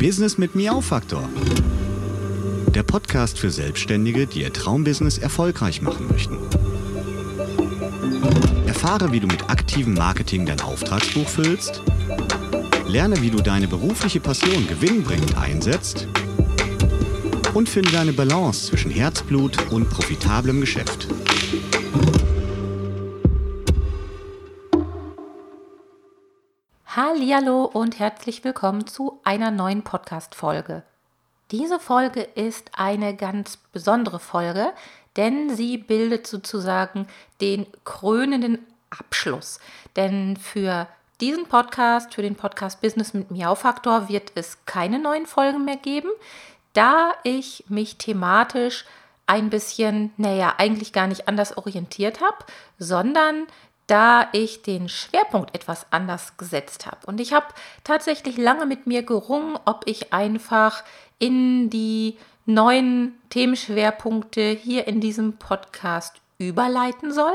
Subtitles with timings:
[0.00, 1.28] Business mit Miau-Faktor.
[2.74, 6.38] Der Podcast für Selbstständige, die ihr Traumbusiness erfolgreich machen möchten.
[8.66, 11.82] Erfahre, wie du mit aktivem Marketing dein Auftragsbuch füllst.
[12.88, 16.08] Lerne, wie du deine berufliche Passion gewinnbringend einsetzt.
[17.52, 21.08] Und finde deine Balance zwischen Herzblut und profitablem Geschäft.
[27.02, 30.82] Hallo und herzlich willkommen zu einer neuen Podcast Folge.
[31.50, 34.74] Diese Folge ist eine ganz besondere Folge,
[35.16, 37.06] denn sie bildet sozusagen
[37.40, 38.58] den krönenden
[38.90, 39.60] Abschluss.
[39.96, 40.88] Denn für
[41.22, 45.78] diesen Podcast, für den Podcast Business mit Miau Faktor wird es keine neuen Folgen mehr
[45.78, 46.10] geben,
[46.74, 48.84] da ich mich thematisch
[49.26, 52.44] ein bisschen, naja, eigentlich gar nicht anders orientiert habe,
[52.78, 53.46] sondern
[53.90, 56.98] da ich den Schwerpunkt etwas anders gesetzt habe.
[57.06, 57.46] Und ich habe
[57.82, 60.84] tatsächlich lange mit mir gerungen, ob ich einfach
[61.18, 62.16] in die
[62.46, 67.34] neuen Themenschwerpunkte hier in diesem Podcast überleiten soll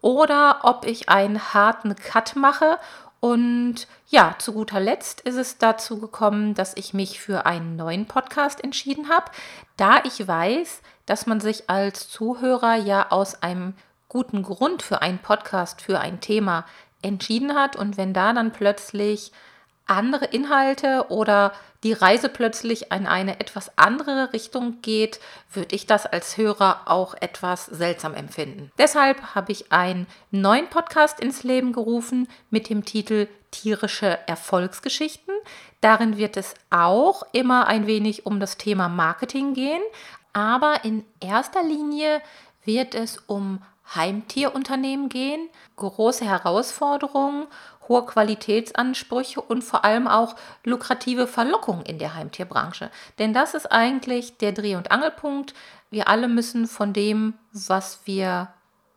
[0.00, 2.78] oder ob ich einen harten Cut mache.
[3.20, 8.06] Und ja, zu guter Letzt ist es dazu gekommen, dass ich mich für einen neuen
[8.06, 9.30] Podcast entschieden habe,
[9.76, 13.74] da ich weiß, dass man sich als Zuhörer ja aus einem
[14.12, 16.66] guten Grund für einen Podcast, für ein Thema
[17.00, 19.32] entschieden hat und wenn da dann plötzlich
[19.86, 25.18] andere Inhalte oder die Reise plötzlich in eine etwas andere Richtung geht,
[25.50, 28.70] würde ich das als Hörer auch etwas seltsam empfinden.
[28.76, 35.32] Deshalb habe ich einen neuen Podcast ins Leben gerufen mit dem Titel Tierische Erfolgsgeschichten.
[35.80, 39.82] Darin wird es auch immer ein wenig um das Thema Marketing gehen,
[40.34, 42.20] aber in erster Linie
[42.64, 43.62] wird es um
[43.94, 47.46] Heimtierunternehmen gehen, große Herausforderungen,
[47.88, 52.90] hohe Qualitätsansprüche und vor allem auch lukrative Verlockungen in der Heimtierbranche.
[53.18, 55.54] Denn das ist eigentlich der Dreh- und Angelpunkt.
[55.90, 58.48] Wir alle müssen von dem, was wir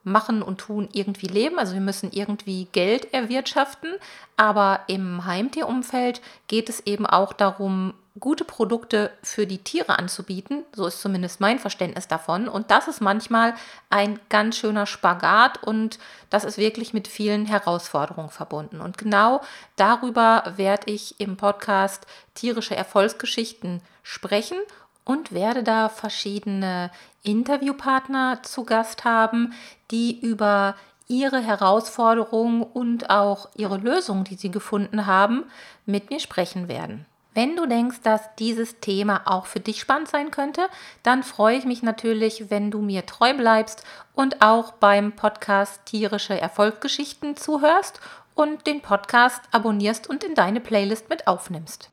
[0.03, 1.59] machen und tun, irgendwie leben.
[1.59, 3.95] Also wir müssen irgendwie Geld erwirtschaften.
[4.37, 10.63] Aber im Heimtierumfeld geht es eben auch darum, gute Produkte für die Tiere anzubieten.
[10.73, 12.47] So ist zumindest mein Verständnis davon.
[12.47, 13.55] Und das ist manchmal
[13.89, 15.99] ein ganz schöner Spagat und
[16.29, 18.79] das ist wirklich mit vielen Herausforderungen verbunden.
[18.79, 19.41] Und genau
[19.75, 24.57] darüber werde ich im Podcast Tierische Erfolgsgeschichten sprechen
[25.03, 26.91] und werde da verschiedene
[27.23, 29.53] Interviewpartner zu Gast haben,
[29.91, 30.75] die über
[31.07, 35.43] ihre Herausforderungen und auch ihre Lösungen, die sie gefunden haben,
[35.85, 37.05] mit mir sprechen werden.
[37.35, 40.69] Wenn du denkst, dass dieses Thema auch für dich spannend sein könnte,
[41.03, 46.39] dann freue ich mich natürlich, wenn du mir treu bleibst und auch beim Podcast Tierische
[46.39, 47.99] Erfolgsgeschichten zuhörst
[48.35, 51.89] und den Podcast abonnierst und in deine Playlist mit aufnimmst.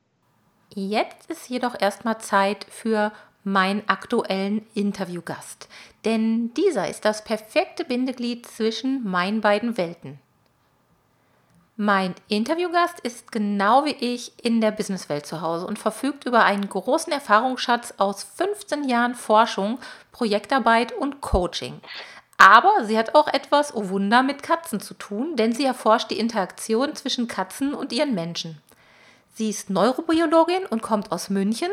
[0.74, 3.10] Jetzt ist jedoch erstmal Zeit für
[3.42, 5.68] meinen aktuellen Interviewgast,
[6.04, 10.20] denn dieser ist das perfekte Bindeglied zwischen meinen beiden Welten.
[11.76, 16.68] Mein Interviewgast ist genau wie ich in der Businesswelt zu Hause und verfügt über einen
[16.68, 19.78] großen Erfahrungsschatz aus 15 Jahren Forschung,
[20.12, 21.80] Projektarbeit und Coaching.
[22.36, 26.18] Aber sie hat auch etwas, oh Wunder, mit Katzen zu tun, denn sie erforscht die
[26.18, 28.60] Interaktion zwischen Katzen und ihren Menschen.
[29.34, 31.70] Sie ist Neurobiologin und kommt aus München,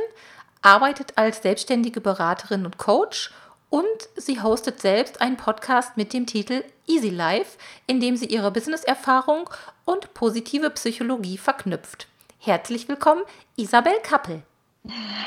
[0.61, 3.31] arbeitet als selbstständige Beraterin und Coach
[3.69, 7.57] und sie hostet selbst einen Podcast mit dem Titel Easy Life,
[7.87, 9.49] in dem sie ihre Business-Erfahrung
[9.85, 12.07] und positive Psychologie verknüpft.
[12.39, 13.23] Herzlich willkommen,
[13.57, 14.43] Isabel Kappel.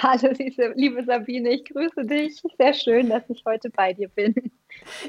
[0.03, 0.32] Hallo,
[0.75, 2.42] liebe Sabine, ich grüße dich.
[2.58, 4.34] Sehr schön, dass ich heute bei dir bin.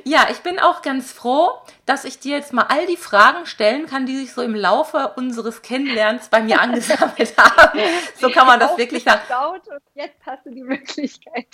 [0.04, 1.52] Ja, ich bin auch ganz froh,
[1.86, 5.14] dass ich dir jetzt mal all die Fragen stellen kann, die sich so im Laufe
[5.16, 7.80] unseres Kennenlernens bei mir angesammelt haben.
[8.20, 9.22] So kann man das wirklich sagen.
[9.54, 11.48] Und jetzt hast du die Möglichkeit.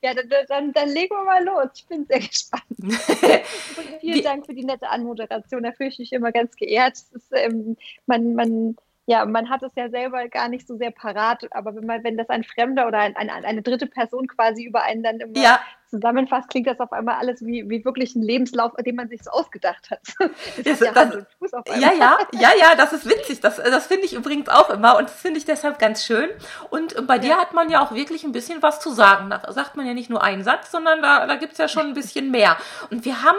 [0.00, 1.70] Ja, dann, dann, dann legen wir mal los.
[1.74, 2.64] Ich bin sehr gespannt.
[4.00, 5.62] vielen Dank für die nette Anmoderation.
[5.62, 6.98] Da fühle ich mich immer ganz geehrt.
[7.12, 8.76] Ist, ähm, man, man
[9.06, 12.16] ja, man hat es ja selber gar nicht so sehr parat, aber wenn man, wenn
[12.16, 15.60] das ein Fremder oder ein, ein, eine dritte Person quasi über einen dann immer ja.
[15.90, 19.30] zusammenfasst, klingt das auf einmal alles wie, wie wirklich ein Lebenslauf, den man sich so
[19.30, 20.00] ausgedacht hat.
[20.64, 23.40] Das das, hat ja, das, ja, ja, ja, ja, das ist witzig.
[23.40, 26.28] Das, das finde ich übrigens auch immer und das finde ich deshalb ganz schön.
[26.70, 29.30] Und bei dir hat man ja auch wirklich ein bisschen was zu sagen.
[29.30, 31.86] Da sagt man ja nicht nur einen Satz, sondern da, da gibt es ja schon
[31.86, 32.56] ein bisschen mehr.
[32.90, 33.38] Und wir haben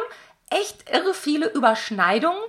[0.54, 2.42] echt irre viele Überschneidungen.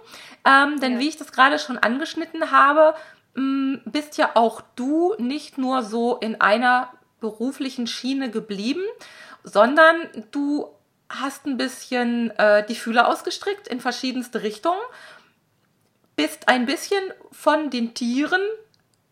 [0.46, 0.98] Ähm, denn ja.
[0.98, 2.94] wie ich das gerade schon angeschnitten habe,
[3.34, 8.82] mh, bist ja auch du nicht nur so in einer beruflichen Schiene geblieben,
[9.42, 9.96] sondern
[10.30, 10.68] du
[11.08, 14.80] hast ein bisschen äh, die Fühler ausgestrickt in verschiedenste Richtungen,
[16.16, 17.02] bist ein bisschen
[17.32, 18.40] von den Tieren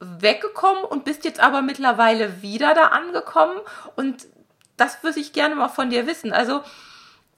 [0.00, 3.59] weggekommen und bist jetzt aber mittlerweile wieder da angekommen.
[3.97, 4.27] Und
[4.77, 6.33] das würde ich gerne mal von dir wissen.
[6.33, 6.62] Also,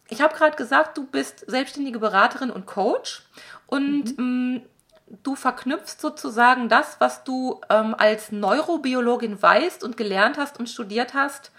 [0.09, 3.23] ich habe gerade gesagt, du bist selbstständige Beraterin und Coach
[3.67, 4.55] und mhm.
[4.55, 4.61] mh,
[5.23, 11.15] du verknüpfst sozusagen das, was du ähm, als Neurobiologin weißt und gelernt hast und studiert
[11.15, 11.53] hast,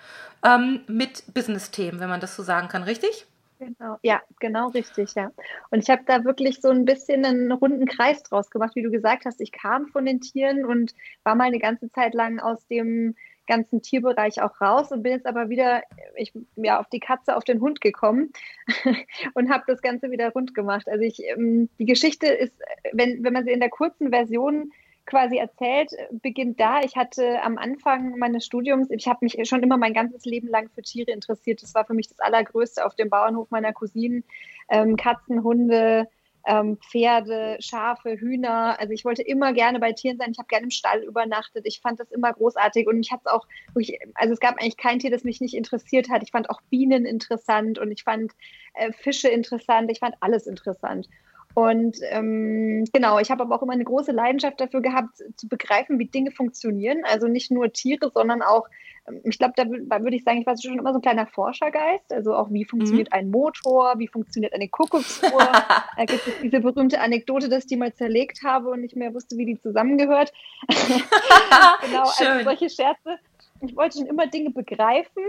[0.43, 3.25] ähm, mit Business-Themen, wenn man das so sagen kann, richtig?
[3.57, 5.31] Genau, ja, genau richtig, ja.
[5.71, 8.91] Und ich habe da wirklich so ein bisschen einen runden Kreis draus gemacht, wie du
[8.91, 9.39] gesagt hast.
[9.39, 10.93] Ich kam von den Tieren und
[11.23, 13.15] war mal eine ganze Zeit lang aus dem
[13.47, 15.83] ganzen Tierbereich auch raus und bin jetzt aber wieder
[16.15, 18.31] ich, ja, auf die Katze, auf den Hund gekommen
[19.33, 20.87] und habe das Ganze wieder rund gemacht.
[20.87, 22.53] Also ich, ähm, die Geschichte ist,
[22.93, 24.71] wenn, wenn man sie in der kurzen Version
[25.05, 26.81] quasi erzählt, beginnt da.
[26.81, 30.69] Ich hatte am Anfang meines Studiums, ich habe mich schon immer mein ganzes Leben lang
[30.73, 31.61] für Tiere interessiert.
[31.61, 34.23] Das war für mich das Allergrößte auf dem Bauernhof meiner Cousinen.
[34.67, 36.07] Ähm, Katzen, Hunde,
[36.45, 38.79] ähm, Pferde, Schafe, Hühner.
[38.79, 40.31] Also ich wollte immer gerne bei Tieren sein.
[40.31, 41.65] Ich habe gerne im Stall übernachtet.
[41.65, 44.77] Ich fand das immer großartig und mich hat es auch wirklich, also es gab eigentlich
[44.77, 46.23] kein Tier, das mich nicht interessiert hat.
[46.23, 48.31] Ich fand auch Bienen interessant und ich fand
[48.73, 49.91] äh, Fische interessant.
[49.91, 51.07] Ich fand alles interessant.
[51.55, 55.99] Und ähm, genau, ich habe aber auch immer eine große Leidenschaft dafür gehabt, zu begreifen,
[55.99, 57.03] wie Dinge funktionieren.
[57.05, 58.67] Also nicht nur Tiere, sondern auch,
[59.07, 61.27] ähm, ich glaube, da, da würde ich sagen, ich war schon immer so ein kleiner
[61.27, 62.11] Forschergeist.
[62.11, 63.17] Also auch, wie funktioniert mhm.
[63.17, 65.31] ein Motor, wie funktioniert eine Kuckucksuhr.
[65.97, 69.13] da gibt es diese berühmte Anekdote, dass ich die mal zerlegt habe und nicht mehr
[69.13, 70.33] wusste, wie die zusammengehört.
[70.67, 73.17] genau, also solche Scherze.
[73.61, 75.23] Ich wollte schon immer Dinge begreifen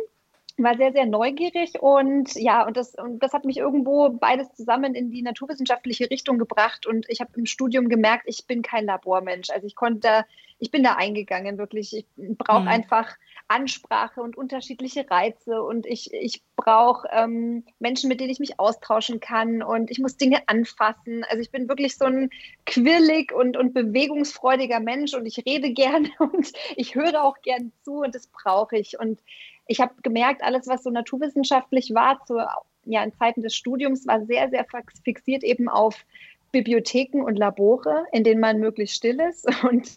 [0.58, 4.94] war sehr, sehr neugierig und ja, und das, und das hat mich irgendwo beides zusammen
[4.94, 9.50] in die naturwissenschaftliche Richtung gebracht und ich habe im Studium gemerkt, ich bin kein Labormensch.
[9.50, 10.25] Also ich konnte da,
[10.58, 11.94] ich bin da eingegangen, wirklich.
[11.94, 12.06] Ich
[12.38, 12.69] brauche mhm.
[12.69, 13.17] einfach
[13.49, 19.20] Ansprache und unterschiedliche Reize und ich, ich brauche ähm, Menschen, mit denen ich mich austauschen
[19.20, 21.25] kann und ich muss Dinge anfassen.
[21.29, 22.31] Also ich bin wirklich so ein
[22.64, 28.00] quirlig und, und bewegungsfreudiger Mensch und ich rede gerne und ich höre auch gern zu
[28.00, 28.99] und das brauche ich.
[28.99, 29.20] Und
[29.67, 32.39] ich habe gemerkt, alles, was so naturwissenschaftlich war, zu,
[32.85, 34.67] ja, in Zeiten des Studiums, war sehr, sehr
[35.05, 36.05] fixiert eben auf
[36.53, 39.47] Bibliotheken und Labore, in denen man möglichst still ist.
[39.63, 39.89] Und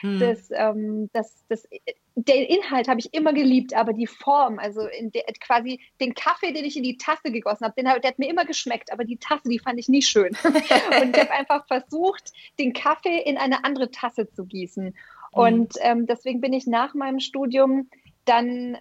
[0.00, 0.18] hm.
[0.18, 1.68] das, ähm, das, das,
[2.16, 6.52] den Inhalt habe ich immer geliebt, aber die Form, also in der, quasi den Kaffee,
[6.52, 9.18] den ich in die Tasse gegossen habe, den, der hat mir immer geschmeckt, aber die
[9.18, 10.36] Tasse, die fand ich nie schön.
[10.44, 14.86] und ich habe einfach versucht, den Kaffee in eine andere Tasse zu gießen.
[14.86, 14.94] Hm.
[15.30, 17.88] Und ähm, deswegen bin ich nach meinem Studium
[18.24, 18.76] dann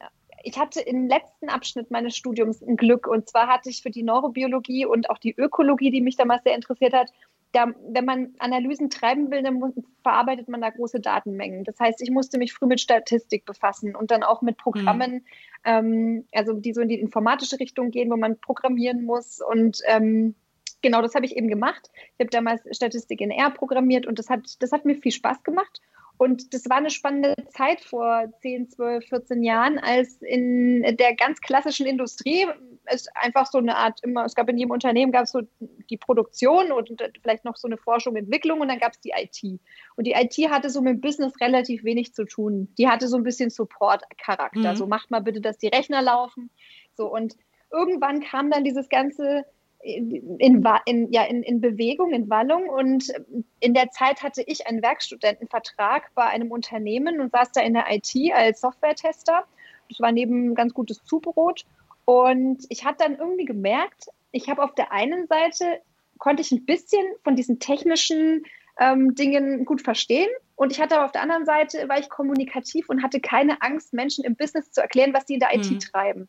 [0.47, 3.05] ich hatte im letzten Abschnitt meines Studiums ein Glück.
[3.05, 6.55] Und zwar hatte ich für die Neurobiologie und auch die Ökologie, die mich damals sehr
[6.55, 7.11] interessiert hat,
[7.51, 9.61] da, wenn man Analysen treiben will, dann
[10.03, 11.65] verarbeitet man da große Datenmengen.
[11.65, 15.23] Das heißt, ich musste mich früh mit Statistik befassen und dann auch mit Programmen, mhm.
[15.65, 19.41] ähm, also die so in die informatische Richtung gehen, wo man programmieren muss.
[19.41, 20.33] Und ähm,
[20.81, 21.89] genau das habe ich eben gemacht.
[21.93, 25.43] Ich habe damals Statistik in R programmiert und das hat, das hat mir viel Spaß
[25.43, 25.81] gemacht.
[26.17, 31.39] Und das war eine spannende Zeit vor 10, 12, 14 Jahren, als in der ganz
[31.41, 32.47] klassischen Industrie
[32.85, 35.97] es einfach so eine Art, immer, es gab in jedem Unternehmen gab es so die
[35.97, 36.89] Produktion und
[37.21, 39.59] vielleicht noch so eine Forschung, Entwicklung und dann gab es die IT.
[39.95, 42.73] Und die IT hatte so mit Business relativ wenig zu tun.
[42.77, 44.71] Die hatte so ein bisschen Support-Charakter.
[44.71, 44.75] Mhm.
[44.75, 46.49] So macht mal bitte, dass die Rechner laufen.
[46.95, 47.35] So und
[47.71, 49.45] irgendwann kam dann dieses ganze
[49.79, 50.37] in,
[50.85, 52.69] in, ja, in, in Bewegung, in Wallung.
[52.69, 53.11] Und
[53.59, 57.85] in der Zeit hatte ich einen Werkstudentenvertrag bei einem Unternehmen und saß da in der
[57.89, 59.45] IT als Software-Tester.
[59.89, 61.65] Das war neben ganz gutes Zubrot.
[62.05, 65.81] Und ich hatte dann irgendwie gemerkt, ich habe auf der einen Seite,
[66.17, 68.43] konnte ich ein bisschen von diesen technischen
[68.79, 70.29] ähm, Dingen gut verstehen.
[70.55, 73.93] Und ich hatte aber auf der anderen Seite, war ich kommunikativ und hatte keine Angst,
[73.93, 75.79] Menschen im Business zu erklären, was sie in der IT hm.
[75.79, 76.27] treiben.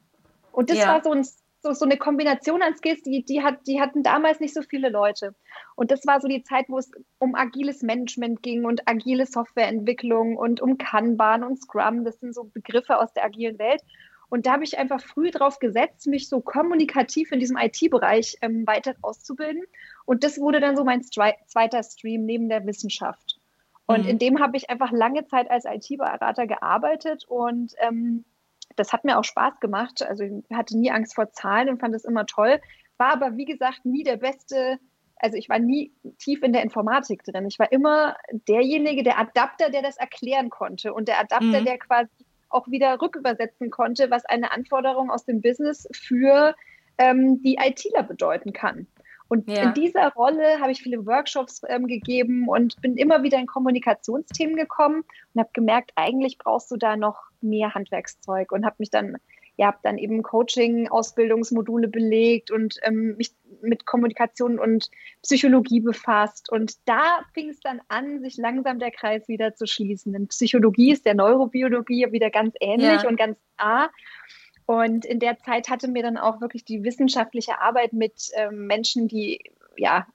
[0.53, 0.89] Und das ja.
[0.89, 1.27] war so ein
[1.61, 4.89] so, so eine Kombination an Skills, die, die, hat, die hatten damals nicht so viele
[4.91, 5.35] Leute.
[5.75, 10.37] Und das war so die Zeit, wo es um agiles Management ging und agile Softwareentwicklung
[10.37, 12.05] und um Kanban und Scrum.
[12.05, 13.83] Das sind so Begriffe aus der agilen Welt.
[14.31, 18.67] Und da habe ich einfach früh drauf gesetzt, mich so kommunikativ in diesem IT-Bereich ähm,
[18.67, 19.65] weiter auszubilden.
[20.05, 23.39] Und das wurde dann so mein zweiter Stream neben der Wissenschaft.
[23.87, 24.11] Und mhm.
[24.11, 28.25] in dem habe ich einfach lange Zeit als IT-Berater gearbeitet und ähm,
[28.79, 30.03] das hat mir auch Spaß gemacht.
[30.03, 32.61] Also ich hatte nie Angst vor Zahlen und fand es immer toll.
[32.97, 34.79] War aber, wie gesagt, nie der beste,
[35.17, 37.47] also ich war nie tief in der Informatik drin.
[37.47, 41.65] Ich war immer derjenige, der Adapter, der das erklären konnte und der Adapter, mhm.
[41.65, 42.11] der quasi
[42.51, 46.55] auch wieder rückübersetzen konnte, was eine Anforderung aus dem Business für
[46.97, 48.87] ähm, die ITler bedeuten kann.
[49.29, 49.63] Und ja.
[49.63, 54.57] in dieser Rolle habe ich viele Workshops ähm, gegeben und bin immer wieder in Kommunikationsthemen
[54.57, 55.05] gekommen
[55.35, 59.19] und habe gemerkt, eigentlich brauchst du da noch mehr Handwerkszeug und habe mich dann
[59.59, 64.89] ja, habe dann eben Coaching-Ausbildungsmodule belegt und ähm, mich mit Kommunikation und
[65.23, 66.51] Psychologie befasst.
[66.51, 70.13] Und da fing es dann an, sich langsam der Kreis wieder zu schließen.
[70.13, 73.09] Denn Psychologie ist der Neurobiologie wieder ganz ähnlich ja.
[73.09, 73.91] und ganz nah.
[74.67, 79.09] Und in der Zeit hatte mir dann auch wirklich die wissenschaftliche Arbeit mit ähm, Menschen,
[79.09, 79.41] die
[79.77, 80.07] ja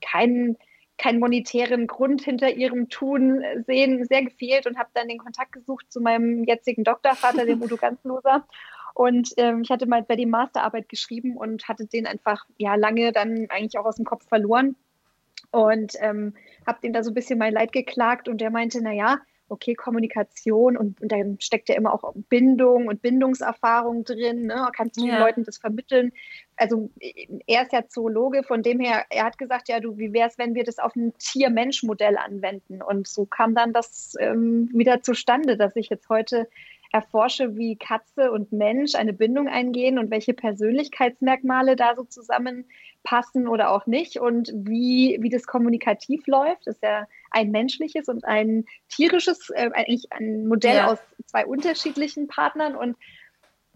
[0.00, 0.56] keinen
[0.98, 5.92] keinen monetären Grund hinter ihrem Tun sehen, sehr gefehlt und habe dann den Kontakt gesucht
[5.92, 8.46] zu meinem jetzigen Doktorvater, dem Udo Ganzloser.
[8.94, 13.12] Und ähm, ich hatte mal bei dem Masterarbeit geschrieben und hatte den einfach ja lange
[13.12, 14.74] dann eigentlich auch aus dem Kopf verloren
[15.50, 16.34] und ähm,
[16.66, 20.76] habe dem da so ein bisschen mein Leid geklagt und der meinte, naja, okay, Kommunikation
[20.76, 24.68] und, und da steckt ja immer auch Bindung und Bindungserfahrung drin, ne?
[24.74, 25.14] kannst du ja.
[25.14, 26.12] den Leuten das vermitteln.
[26.56, 26.90] Also
[27.46, 30.38] er ist ja Zoologe, von dem her, er hat gesagt, ja, du, wie wäre es,
[30.38, 32.82] wenn wir das auf ein Tier-Mensch-Modell anwenden?
[32.82, 36.48] Und so kam dann das ähm, wieder zustande, dass ich jetzt heute
[36.92, 43.70] erforsche, wie Katze und Mensch eine Bindung eingehen und welche Persönlichkeitsmerkmale da so zusammenpassen oder
[43.70, 46.66] auch nicht und wie, wie das kommunikativ läuft.
[46.66, 50.92] Das ist ja ein menschliches und ein tierisches, äh, eigentlich ein Modell ja.
[50.92, 52.96] aus zwei unterschiedlichen Partnern und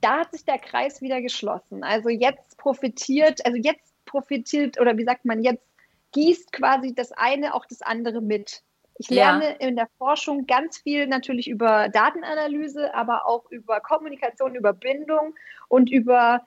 [0.00, 1.84] da hat sich der Kreis wieder geschlossen.
[1.84, 5.66] Also jetzt profitiert, also jetzt profitiert oder wie sagt man, jetzt
[6.12, 8.62] gießt quasi das eine auch das andere mit.
[9.00, 9.52] Ich lerne ja.
[9.66, 15.34] in der Forschung ganz viel natürlich über Datenanalyse, aber auch über Kommunikation, über Bindung
[15.68, 16.46] und über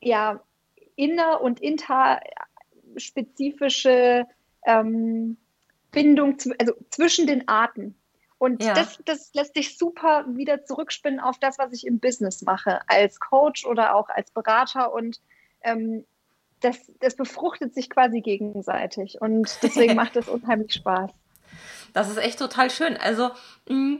[0.00, 0.40] ja,
[0.96, 4.26] inner- und interspezifische
[4.64, 5.36] ähm,
[5.90, 7.94] Bindung also zwischen den Arten.
[8.38, 8.72] Und ja.
[8.72, 13.20] das, das lässt sich super wieder zurückspinnen auf das, was ich im Business mache, als
[13.20, 14.94] Coach oder auch als Berater.
[14.94, 15.20] Und
[15.60, 16.06] ähm,
[16.60, 19.20] das, das befruchtet sich quasi gegenseitig.
[19.20, 21.10] Und deswegen macht es unheimlich Spaß.
[21.92, 22.96] Das ist echt total schön.
[22.96, 23.30] Also,
[23.68, 23.96] mm,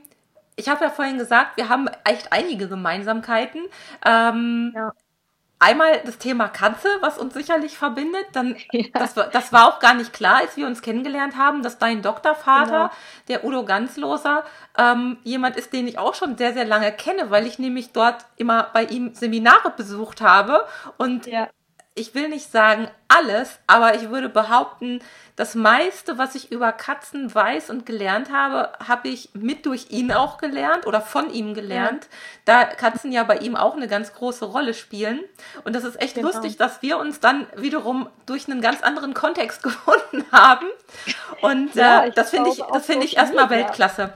[0.57, 3.63] ich habe ja vorhin gesagt, wir haben echt einige Gemeinsamkeiten.
[4.05, 4.93] Ähm, ja.
[5.63, 8.27] Einmal das Thema Katze, was uns sicherlich verbindet.
[8.33, 8.87] Dann, ja.
[8.95, 12.71] das, das, war auch gar nicht klar, als wir uns kennengelernt haben, dass dein Doktorvater,
[12.71, 12.91] genau.
[13.29, 14.45] der Udo Ganzloser,
[14.79, 18.25] ähm, jemand ist, den ich auch schon sehr, sehr lange kenne, weil ich nämlich dort
[18.37, 20.65] immer bei ihm Seminare besucht habe.
[20.97, 21.49] Und ja
[21.95, 25.01] ich will nicht sagen alles, aber ich würde behaupten,
[25.35, 30.13] das meiste, was ich über Katzen weiß und gelernt habe, habe ich mit durch ihn
[30.13, 32.11] auch gelernt oder von ihm gelernt, ja.
[32.45, 35.21] da Katzen ja bei ihm auch eine ganz große Rolle spielen.
[35.65, 36.29] Und das ist echt genau.
[36.29, 40.67] lustig, dass wir uns dann wiederum durch einen ganz anderen Kontext gefunden haben.
[41.43, 44.13] Und ja, äh, das finde ich, das finde ich erstmal Weltklasse.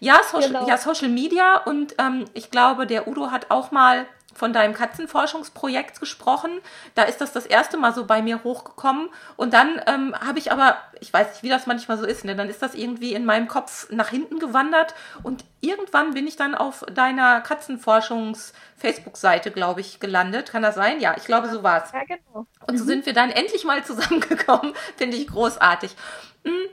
[0.00, 0.68] Ja, Social, genau.
[0.68, 6.00] ja, Social Media und ähm, ich glaube, der Udo hat auch mal von deinem Katzenforschungsprojekt
[6.00, 6.50] gesprochen.
[6.94, 9.08] Da ist das das erste Mal so bei mir hochgekommen.
[9.36, 12.36] Und dann ähm, habe ich aber, ich weiß nicht, wie das manchmal so ist, ne?
[12.36, 14.94] dann ist das irgendwie in meinem Kopf nach hinten gewandert.
[15.22, 20.50] Und irgendwann bin ich dann auf deiner Katzenforschungs-Facebook-Seite, glaube ich, gelandet.
[20.50, 21.00] Kann das sein?
[21.00, 21.92] Ja, ich glaube, so war es.
[21.92, 22.46] Ja, genau.
[22.66, 22.88] Und so mhm.
[22.88, 24.74] sind wir dann endlich mal zusammengekommen.
[24.96, 25.96] Finde ich großartig.
[26.44, 26.68] Hm.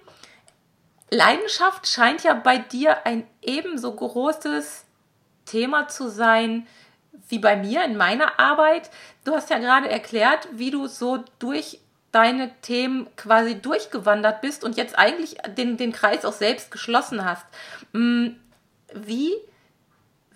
[1.09, 4.83] Leidenschaft scheint ja bei dir ein ebenso großes
[5.45, 6.67] Thema zu sein
[7.29, 8.89] wie bei mir in meiner Arbeit.
[9.23, 11.79] Du hast ja gerade erklärt, wie du so durch
[12.11, 17.45] deine Themen quasi durchgewandert bist und jetzt eigentlich den, den Kreis auch selbst geschlossen hast.
[17.91, 18.27] Mm,
[18.93, 19.33] wie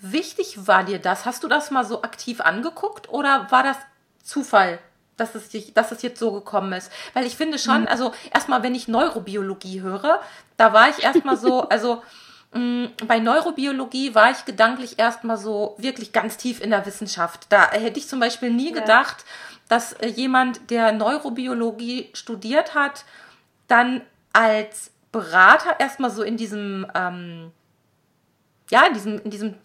[0.01, 1.25] wichtig war dir das?
[1.25, 3.77] Hast du das mal so aktiv angeguckt oder war das
[4.24, 4.79] Zufall,
[5.15, 6.91] dass es, dass es jetzt so gekommen ist?
[7.13, 7.88] Weil ich finde schon, mhm.
[7.88, 10.21] also erstmal, wenn ich Neurobiologie höre,
[10.57, 12.03] da war ich erstmal so, also
[12.51, 17.46] bei Neurobiologie war ich gedanklich erstmal so wirklich ganz tief in der Wissenschaft.
[17.50, 18.82] Da hätte ich zum Beispiel nie ja.
[18.82, 19.24] gedacht,
[19.68, 23.06] dass äh, jemand, der Neurobiologie studiert hat,
[23.68, 24.01] dann
[24.34, 27.51] als Berater erstmal so in diesem, ähm,
[28.72, 29.56] ja, in diesem, in diesem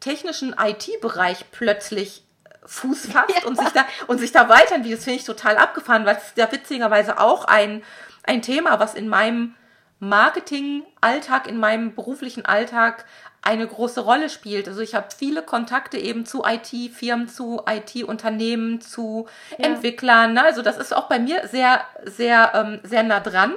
[0.00, 2.24] technischen IT-Bereich plötzlich
[2.64, 3.46] Fuß fasst ja.
[3.46, 4.98] und sich da und sich da weiterentwickelt.
[4.98, 7.82] Das finde ich total abgefahren, weil es ist ja witzigerweise auch ein,
[8.22, 9.54] ein Thema, was in meinem
[10.00, 13.04] Marketing-Alltag, in meinem beruflichen Alltag
[13.42, 14.68] eine große Rolle spielt.
[14.68, 19.26] Also ich habe viele Kontakte eben zu IT-Firmen, zu IT-Unternehmen, zu
[19.58, 19.66] ja.
[19.66, 20.34] Entwicklern.
[20.34, 20.44] Ne?
[20.44, 23.54] Also das ist auch bei mir sehr, sehr, ähm, sehr nah dran.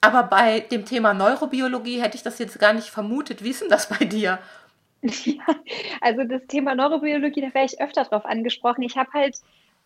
[0.00, 3.42] Aber bei dem Thema Neurobiologie hätte ich das jetzt gar nicht vermutet.
[3.42, 4.38] Wie ist denn das bei dir?
[5.02, 5.44] Ja,
[6.00, 8.82] also das Thema Neurobiologie, da wäre ich öfter drauf angesprochen.
[8.82, 9.36] Ich habe halt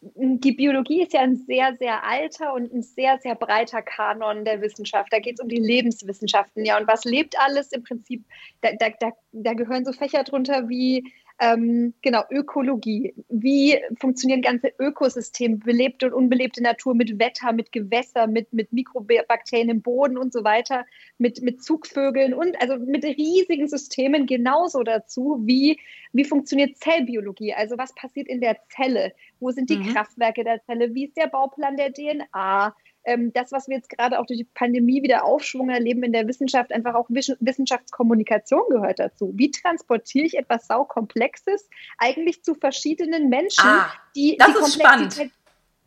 [0.03, 4.63] die Biologie ist ja ein sehr, sehr alter und ein sehr, sehr breiter Kanon der
[4.63, 5.13] Wissenschaft.
[5.13, 6.79] Da geht es um die Lebenswissenschaften, ja.
[6.79, 8.25] Und was lebt alles im Prinzip?
[8.63, 13.15] Da, da, da, da gehören so Fächer drunter wie Ähm, genau, Ökologie.
[13.31, 19.71] Wie funktionieren ganze Ökosysteme, belebte und unbelebte Natur mit Wetter, mit Gewässer, mit, mit Mikrobakterien
[19.71, 20.85] im Boden und so weiter,
[21.17, 25.81] mit, mit Zugvögeln und also mit riesigen Systemen genauso dazu, wie,
[26.13, 29.95] wie funktioniert Zellbiologie, also was passiert in der Zelle, wo sind die mhm.
[29.95, 34.19] Kraftwerke der Zelle, wie ist der Bauplan der DNA, ähm, das, was wir jetzt gerade
[34.19, 39.33] auch durch die Pandemie wieder Aufschwung erleben in der Wissenschaft, einfach auch Wissenschaftskommunikation gehört dazu.
[39.35, 45.31] Wie transportiere ich etwas saukomplexes eigentlich zu verschiedenen Menschen, ah, die die Komplexität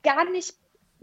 [0.04, 0.56] gar nicht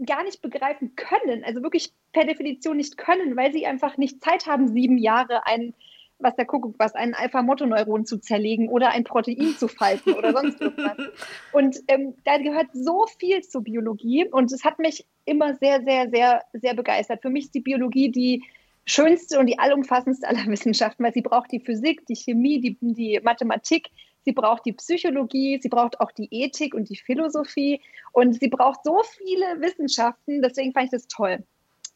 [0.05, 4.47] gar nicht begreifen können, also wirklich per Definition nicht können, weil sie einfach nicht Zeit
[4.47, 5.75] haben, sieben Jahre ein
[6.21, 10.61] was der Kuckuck was, ein Alpha-Motoneuron zu zerlegen oder ein Protein zu falten oder sonst
[10.61, 10.97] irgendwas.
[11.51, 16.09] Und ähm, da gehört so viel zur Biologie und es hat mich immer sehr, sehr,
[16.09, 17.21] sehr, sehr begeistert.
[17.21, 18.43] Für mich ist die Biologie die
[18.85, 23.19] schönste und die allumfassendste aller Wissenschaften, weil sie braucht die Physik, die Chemie, die, die
[23.23, 23.89] Mathematik,
[24.23, 28.83] sie braucht die Psychologie, sie braucht auch die Ethik und die Philosophie und sie braucht
[28.83, 31.43] so viele Wissenschaften, deswegen fand ich das toll.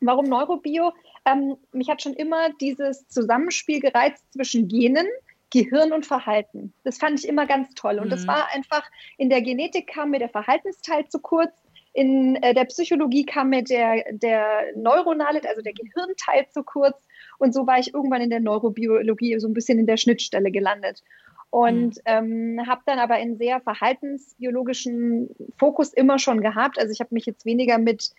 [0.06, 0.94] Warum Neurobio?
[1.26, 5.08] Ähm, mich hat schon immer dieses Zusammenspiel gereizt zwischen Genen,
[5.52, 6.74] Gehirn und Verhalten.
[6.84, 8.00] Das fand ich immer ganz toll.
[8.00, 8.12] Und mhm.
[8.12, 8.84] das war einfach,
[9.18, 11.54] in der Genetik kam mir der Verhaltensteil zu kurz,
[11.94, 16.98] in äh, der Psychologie kam mir der, der neuronale, also der Gehirnteil zu kurz.
[17.38, 21.04] Und so war ich irgendwann in der Neurobiologie so ein bisschen in der Schnittstelle gelandet.
[21.52, 22.02] Und mhm.
[22.06, 26.78] ähm, habe dann aber einen sehr verhaltensbiologischen Fokus immer schon gehabt.
[26.78, 28.12] Also ich habe mich jetzt weniger mit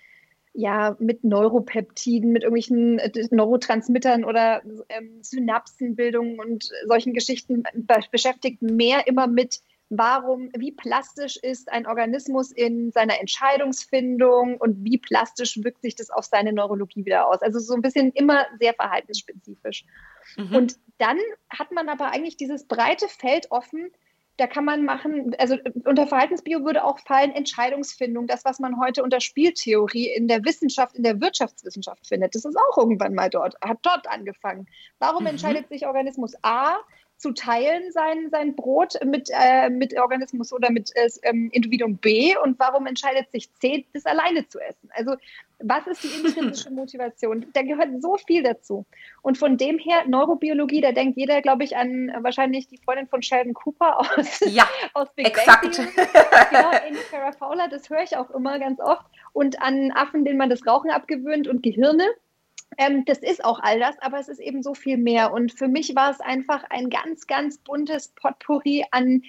[0.57, 7.65] ja, mit Neuropeptiden, mit irgendwelchen äh, Neurotransmittern oder ähm, Synapsenbildungen und solchen Geschichten
[8.11, 14.99] beschäftigt, mehr immer mit warum, wie plastisch ist ein Organismus in seiner Entscheidungsfindung und wie
[14.99, 17.43] plastisch wirkt sich das auf seine Neurologie wieder aus.
[17.43, 19.85] Also so ein bisschen immer sehr verhaltensspezifisch.
[20.37, 20.57] Mhm.
[20.57, 21.19] Und dann
[21.51, 23.91] hat man aber eigentlich dieses breite Feld offen,
[24.37, 29.03] da kann man machen, also unter Verhaltensbio würde auch fallen Entscheidungsfindung, das, was man heute
[29.03, 32.35] unter Spieltheorie in der Wissenschaft, in der Wirtschaftswissenschaft findet.
[32.35, 34.67] Das ist auch irgendwann mal dort, hat dort angefangen.
[34.99, 35.31] Warum mhm.
[35.31, 36.79] entscheidet sich Organismus A
[37.19, 42.37] zu teilen sein, sein Brot mit, äh, mit Organismus oder mit äh, ähm, Individuum B
[42.37, 44.91] und warum entscheidet sich C, das alleine zu essen?
[44.93, 45.17] Also
[45.59, 47.47] was ist die intrinsische Motivation?
[47.55, 48.85] Da gehört so viel dazu.
[49.23, 53.23] Und von dem her, Neurobiologie, da denkt jeder, glaube ich, an wahrscheinlich die Freundin von
[53.23, 55.77] Sheldon Cooper aus, ja, aus Big exakt.
[55.77, 55.89] Bang
[56.51, 59.07] Genau, Amy Farrah Fowler, das höre ich auch immer ganz oft.
[59.33, 62.05] Und an Affen, denen man das Rauchen abgewöhnt und Gehirne.
[62.79, 65.33] Ähm, das ist auch all das, aber es ist eben so viel mehr.
[65.33, 69.23] Und für mich war es einfach ein ganz, ganz buntes Potpourri an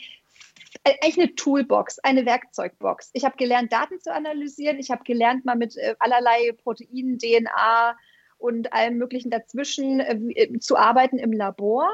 [0.84, 3.12] äh, eigentlich eine Toolbox, eine Werkzeugbox.
[3.14, 4.80] Ich habe gelernt, Daten zu analysieren.
[4.80, 7.98] Ich habe gelernt, mal mit äh, allerlei Proteinen, DNA
[8.38, 11.90] und allem Möglichen dazwischen äh, äh, zu arbeiten im Labor.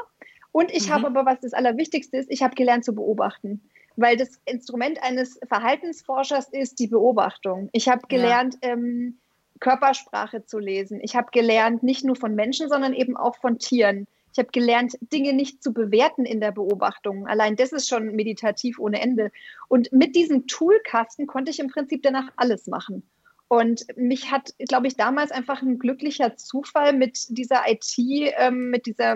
[0.52, 0.94] Und ich mhm.
[0.94, 3.62] habe aber, was das Allerwichtigste ist, ich habe gelernt zu beobachten.
[3.96, 7.70] Weil das Instrument eines Verhaltensforschers ist die Beobachtung.
[7.74, 8.72] Ich habe gelernt, ja.
[8.72, 9.20] ähm,
[9.64, 11.00] Körpersprache zu lesen.
[11.02, 14.08] Ich habe gelernt, nicht nur von Menschen, sondern eben auch von Tieren.
[14.34, 17.28] Ich habe gelernt, Dinge nicht zu bewerten in der Beobachtung.
[17.28, 19.32] Allein das ist schon meditativ ohne Ende.
[19.70, 23.04] Und mit diesem Toolkasten konnte ich im Prinzip danach alles machen.
[23.48, 28.86] Und mich hat, glaube ich, damals einfach ein glücklicher Zufall mit dieser IT, ähm, mit
[28.86, 29.16] dieser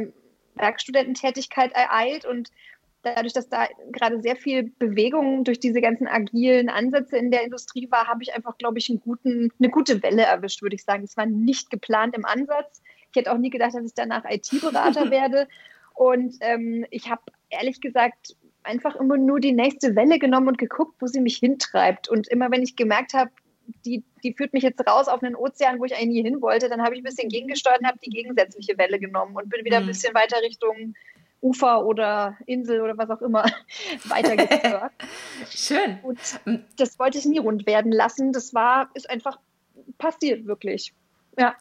[0.55, 2.51] Werkstudententätigkeit ereilt und
[3.15, 7.89] dadurch, dass da gerade sehr viel Bewegung durch diese ganzen agilen Ansätze in der Industrie
[7.91, 11.03] war, habe ich einfach, glaube ich, guten, eine gute Welle erwischt, würde ich sagen.
[11.03, 12.81] Es war nicht geplant im Ansatz.
[13.11, 15.47] Ich hätte auch nie gedacht, dass ich danach IT-Berater werde.
[15.93, 20.95] Und ähm, ich habe ehrlich gesagt einfach immer nur die nächste Welle genommen und geguckt,
[20.99, 22.09] wo sie mich hintreibt.
[22.09, 23.31] Und immer wenn ich gemerkt habe,
[23.85, 26.69] die, die führt mich jetzt raus auf einen Ozean, wo ich eigentlich nie hin wollte,
[26.69, 29.77] dann habe ich ein bisschen gegengesteuert und habe die gegensätzliche Welle genommen und bin wieder
[29.77, 29.87] ein mhm.
[29.87, 30.93] bisschen weiter Richtung
[31.41, 33.45] Ufer oder Insel oder was auch immer
[34.05, 34.91] weitergeführt.
[35.49, 35.99] Schön.
[36.03, 36.19] Und
[36.77, 38.33] das wollte ich nie rund werden lassen.
[38.33, 39.39] Das war, ist einfach
[39.97, 40.93] passiert, wirklich.
[41.37, 41.55] Ja.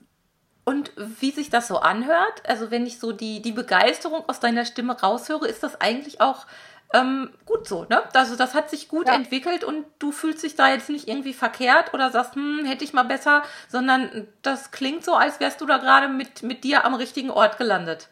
[0.65, 4.65] Und wie sich das so anhört, also wenn ich so die, die Begeisterung aus deiner
[4.65, 6.47] Stimme raushöre, ist das eigentlich auch
[6.93, 8.03] ähm, gut so, ne?
[8.15, 9.15] Also das hat sich gut ja.
[9.15, 12.93] entwickelt und du fühlst dich da jetzt nicht irgendwie verkehrt oder sagst, hm, hätte ich
[12.93, 16.95] mal besser, sondern das klingt so, als wärst du da gerade mit, mit dir am
[16.95, 18.09] richtigen Ort gelandet.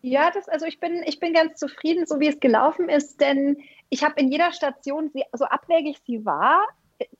[0.00, 3.58] Ja, das, also ich bin, ich bin ganz zufrieden, so wie es gelaufen ist, denn
[3.88, 6.66] ich habe in jeder Station, so abwägig sie war,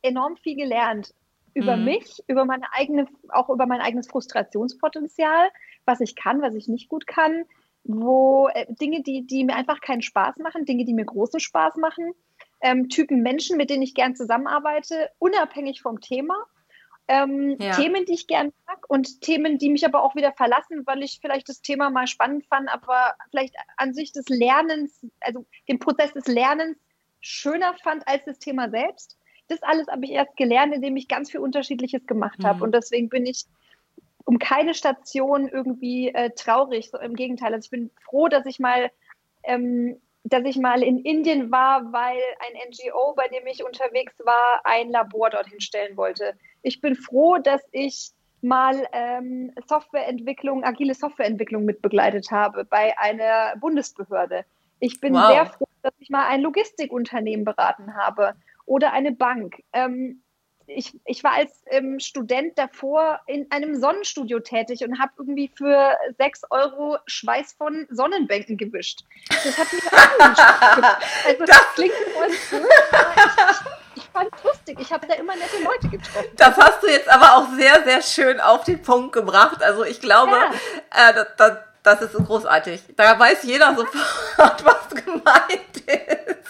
[0.03, 1.15] enorm viel gelernt
[1.55, 1.85] über mhm.
[1.85, 5.51] mich, über meine eigene, auch über mein eigenes Frustrationspotenzial,
[5.87, 7.45] was ich kann, was ich nicht gut kann,
[7.85, 11.77] wo äh, Dinge, die, die mir einfach keinen Spaß machen, Dinge, die mir großen Spaß
[11.77, 12.13] machen,
[12.61, 16.35] ähm, Typen Menschen, mit denen ich gern zusammenarbeite, unabhängig vom Thema
[17.09, 17.73] ähm, ja.
[17.73, 21.19] Themen, die ich gerne mag und Themen, die mich aber auch wieder verlassen, weil ich
[21.21, 26.13] vielleicht das Thema mal spannend fand, aber vielleicht an sich des Lernens, also den Prozess
[26.13, 26.77] des Lernens
[27.21, 29.17] schöner fand als das Thema selbst.
[29.49, 32.59] Das alles habe ich erst gelernt, indem ich ganz viel Unterschiedliches gemacht habe.
[32.59, 32.63] Mhm.
[32.65, 33.47] Und deswegen bin ich
[34.25, 36.91] um keine Station irgendwie äh, traurig.
[36.91, 38.91] So, Im Gegenteil, also ich bin froh, dass ich mal
[39.45, 44.61] ähm, dass ich mal in Indien war, weil ein NGO, bei dem ich unterwegs war,
[44.65, 46.37] ein Labor dorthin stellen wollte.
[46.69, 48.11] Ich bin froh, dass ich
[48.43, 54.45] mal ähm, Softwareentwicklung, agile Softwareentwicklung mitbegleitet habe bei einer Bundesbehörde.
[54.79, 55.29] Ich bin wow.
[55.29, 58.35] sehr froh, dass ich mal ein Logistikunternehmen beraten habe
[58.67, 59.63] oder eine Bank.
[59.73, 60.23] Ähm,
[60.67, 65.97] ich, ich war als ähm, Student davor in einem Sonnenstudio tätig und habe irgendwie für
[66.19, 69.05] sechs Euro Schweiß von Sonnenbänken gewischt.
[69.31, 69.93] Das hat mich auch
[71.27, 72.35] Also das klingt für uns
[73.97, 74.87] ich, ich fand es lustig.
[74.87, 76.29] Ich habe da immer nette Leute getroffen.
[76.37, 79.63] Das hast du jetzt aber auch sehr, sehr schön auf den Punkt gebracht.
[79.63, 81.11] Also ich glaube, ja.
[81.11, 82.83] äh, das, das, das ist großartig.
[82.97, 86.49] Da weiß jeder sofort, was gemeint ist.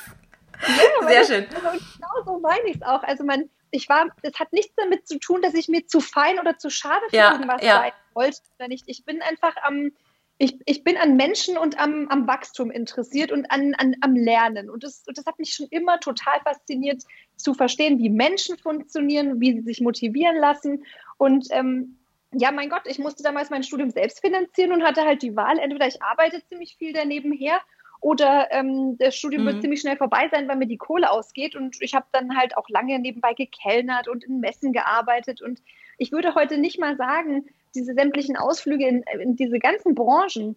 [0.66, 1.46] Ja, sehr schön.
[1.54, 3.02] Also, genau so meine ich es auch.
[3.02, 6.38] Also man ich war, das hat nichts damit zu tun, dass ich mir zu fein
[6.38, 7.80] oder zu schade für ja, irgendwas ja.
[7.80, 8.84] sein wollte oder nicht.
[8.86, 9.92] Ich bin einfach am,
[10.38, 14.70] ich, ich bin an Menschen und am, am Wachstum interessiert und an, an, am Lernen.
[14.70, 17.02] Und das, das hat mich schon immer total fasziniert,
[17.36, 20.84] zu verstehen, wie Menschen funktionieren, wie sie sich motivieren lassen.
[21.16, 21.98] Und ähm,
[22.32, 25.58] ja, mein Gott, ich musste damals mein Studium selbst finanzieren und hatte halt die Wahl,
[25.58, 27.60] entweder ich arbeite ziemlich viel daneben her
[28.00, 29.46] oder ähm, das Studium mhm.
[29.46, 31.56] wird ziemlich schnell vorbei sein, weil mir die Kohle ausgeht.
[31.56, 35.42] Und ich habe dann halt auch lange nebenbei gekellnert und in Messen gearbeitet.
[35.42, 35.60] Und
[35.96, 40.56] ich würde heute nicht mal sagen, diese sämtlichen Ausflüge in, in diese ganzen Branchen,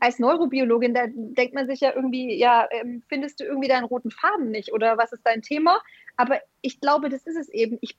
[0.00, 4.10] als Neurobiologin, da denkt man sich ja irgendwie, ja, ähm, findest du irgendwie deinen roten
[4.10, 5.80] Faden nicht oder was ist dein Thema?
[6.16, 7.78] Aber ich glaube, das ist es eben.
[7.80, 7.96] Ich,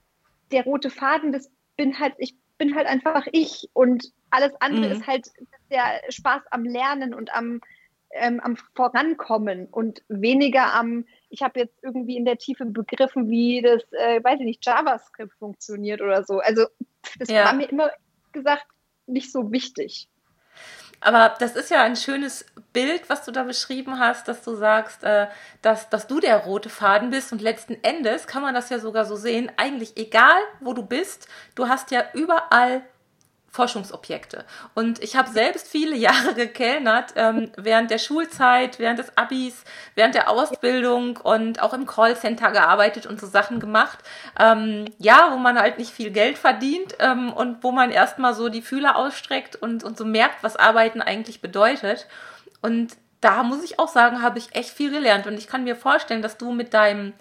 [0.51, 4.91] der rote Faden, das bin halt, ich bin halt einfach ich und alles andere mhm.
[4.91, 5.27] ist halt
[5.69, 7.61] der Spaß am Lernen und am,
[8.11, 13.61] ähm, am Vorankommen und weniger am, ich habe jetzt irgendwie in der Tiefe begriffen, wie
[13.61, 16.39] das, äh, weiß ich nicht, JavaScript funktioniert oder so.
[16.39, 16.65] Also
[17.19, 17.45] das ja.
[17.45, 17.91] war mir immer
[18.31, 18.65] gesagt
[19.05, 20.09] nicht so wichtig.
[20.99, 25.03] Aber das ist ja ein schönes Bild, was du da beschrieben hast, dass du sagst,
[25.03, 25.27] äh,
[25.61, 29.05] dass, dass du der rote Faden bist und letzten Endes kann man das ja sogar
[29.05, 32.81] so sehen, eigentlich egal, wo du bist, du hast ja überall
[33.49, 34.45] Forschungsobjekte.
[34.75, 39.63] Und ich habe selbst viele Jahre gekellnert, ähm, während der Schulzeit, während des Abis,
[39.95, 43.99] während der Ausbildung und auch im Callcenter gearbeitet und so Sachen gemacht.
[44.39, 48.49] Ähm, ja, wo man halt nicht viel Geld verdient ähm, und wo man erstmal so
[48.49, 52.07] die Fühler ausstreckt und, und so merkt, was Arbeiten eigentlich bedeutet.
[52.61, 55.25] Und da muss ich auch sagen, habe ich echt viel gelernt.
[55.27, 57.13] Und ich kann mir vorstellen, dass du mit deinem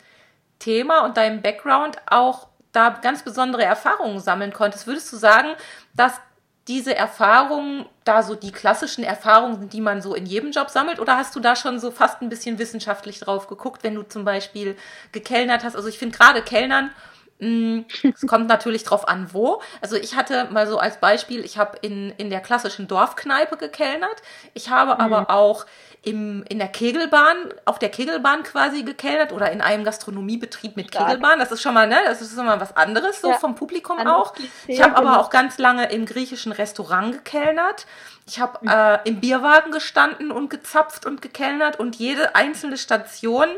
[0.58, 4.86] Thema und deinem Background auch da ganz besondere Erfahrungen sammeln konntest.
[4.86, 5.48] Würdest du sagen,
[5.96, 6.20] dass
[6.68, 10.98] diese Erfahrungen da so die klassischen Erfahrungen sind, die man so in jedem Job sammelt?
[10.98, 14.24] Oder hast du da schon so fast ein bisschen wissenschaftlich drauf geguckt, wenn du zum
[14.24, 14.76] Beispiel
[15.12, 15.76] gekellnert hast?
[15.76, 16.90] Also ich finde gerade Kellnern,
[17.38, 19.62] mm, es kommt natürlich drauf an, wo.
[19.80, 24.22] Also ich hatte mal so als Beispiel, ich habe in, in der klassischen Dorfkneipe gekellnert.
[24.54, 25.00] Ich habe mhm.
[25.00, 25.66] aber auch
[26.02, 31.06] im, in der Kegelbahn, auf der Kegelbahn quasi gekellnert oder in einem Gastronomiebetrieb mit Stark.
[31.06, 31.38] Kegelbahn.
[31.38, 33.38] Das ist schon mal, ne, das ist immer was anderes, so ja.
[33.38, 34.34] vom Publikum An auch.
[34.66, 35.20] Ich habe aber genau.
[35.20, 37.86] auch ganz lange im griechischen Restaurant gekellnert.
[38.26, 38.68] Ich habe mhm.
[38.68, 43.48] äh, im Bierwagen gestanden und gezapft und gekellnert und jede einzelne Station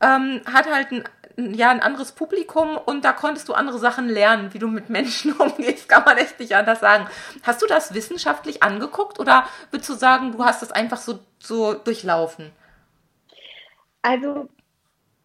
[0.00, 1.04] ähm, hat halt ein
[1.38, 5.32] ja ein anderes Publikum und da konntest du andere Sachen lernen, wie du mit Menschen
[5.38, 7.06] umgehst, kann man echt nicht anders sagen.
[7.44, 11.74] Hast du das wissenschaftlich angeguckt oder würdest du sagen, du hast das einfach so, so
[11.74, 12.50] durchlaufen?
[14.02, 14.48] Also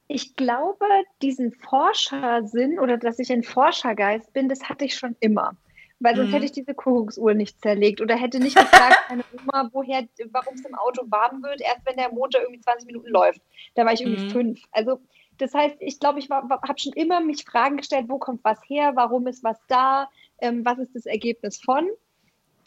[0.07, 0.85] ich glaube,
[1.23, 5.55] diesen Forschersinn oder dass ich ein Forschergeist bin, das hatte ich schon immer.
[5.99, 6.33] Weil sonst mhm.
[6.33, 10.65] hätte ich diese Kuckucksuhr nicht zerlegt oder hätte nicht gefragt, meine Oma, woher, warum es
[10.65, 13.41] im Auto warm wird, erst wenn der Motor irgendwie 20 Minuten läuft.
[13.73, 14.29] Da war ich irgendwie mhm.
[14.29, 14.61] fünf.
[14.71, 14.99] Also
[15.37, 18.93] das heißt, ich glaube, ich habe schon immer mich Fragen gestellt, wo kommt was her,
[18.95, 21.89] warum ist was da, ähm, was ist das Ergebnis von.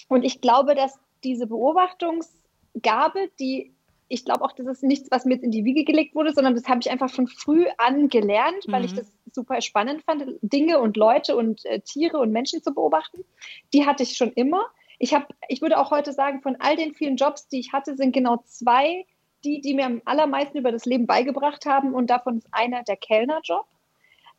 [0.09, 3.73] Und ich glaube, dass diese Beobachtungsgabe, die
[4.09, 6.55] ich glaube auch, das ist nichts, was mir jetzt in die Wiege gelegt wurde, sondern
[6.55, 8.87] das habe ich einfach von früh an gelernt, weil mhm.
[8.87, 13.25] ich das super spannend fand, Dinge und Leute und äh, Tiere und Menschen zu beobachten.
[13.73, 14.65] Die hatte ich schon immer.
[14.99, 17.97] Ich habe, ich würde auch heute sagen, von all den vielen Jobs, die ich hatte,
[17.97, 19.05] sind genau zwei
[19.47, 21.95] die, die mir am allermeisten über das Leben beigebracht haben.
[21.95, 23.67] Und davon ist einer der Kellnerjob,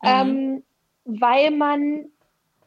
[0.02, 0.08] mhm.
[0.08, 0.62] ähm,
[1.04, 2.04] weil man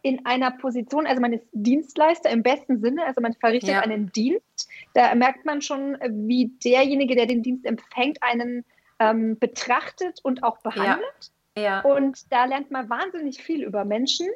[0.01, 3.81] in einer Position, also man ist Dienstleister im besten Sinne, also man verrichtet ja.
[3.81, 4.67] einen Dienst.
[4.95, 8.65] Da merkt man schon, wie derjenige, der den Dienst empfängt, einen
[8.99, 11.31] ähm, betrachtet und auch behandelt.
[11.55, 11.81] Ja.
[11.81, 14.27] Und da lernt man wahnsinnig viel über Menschen.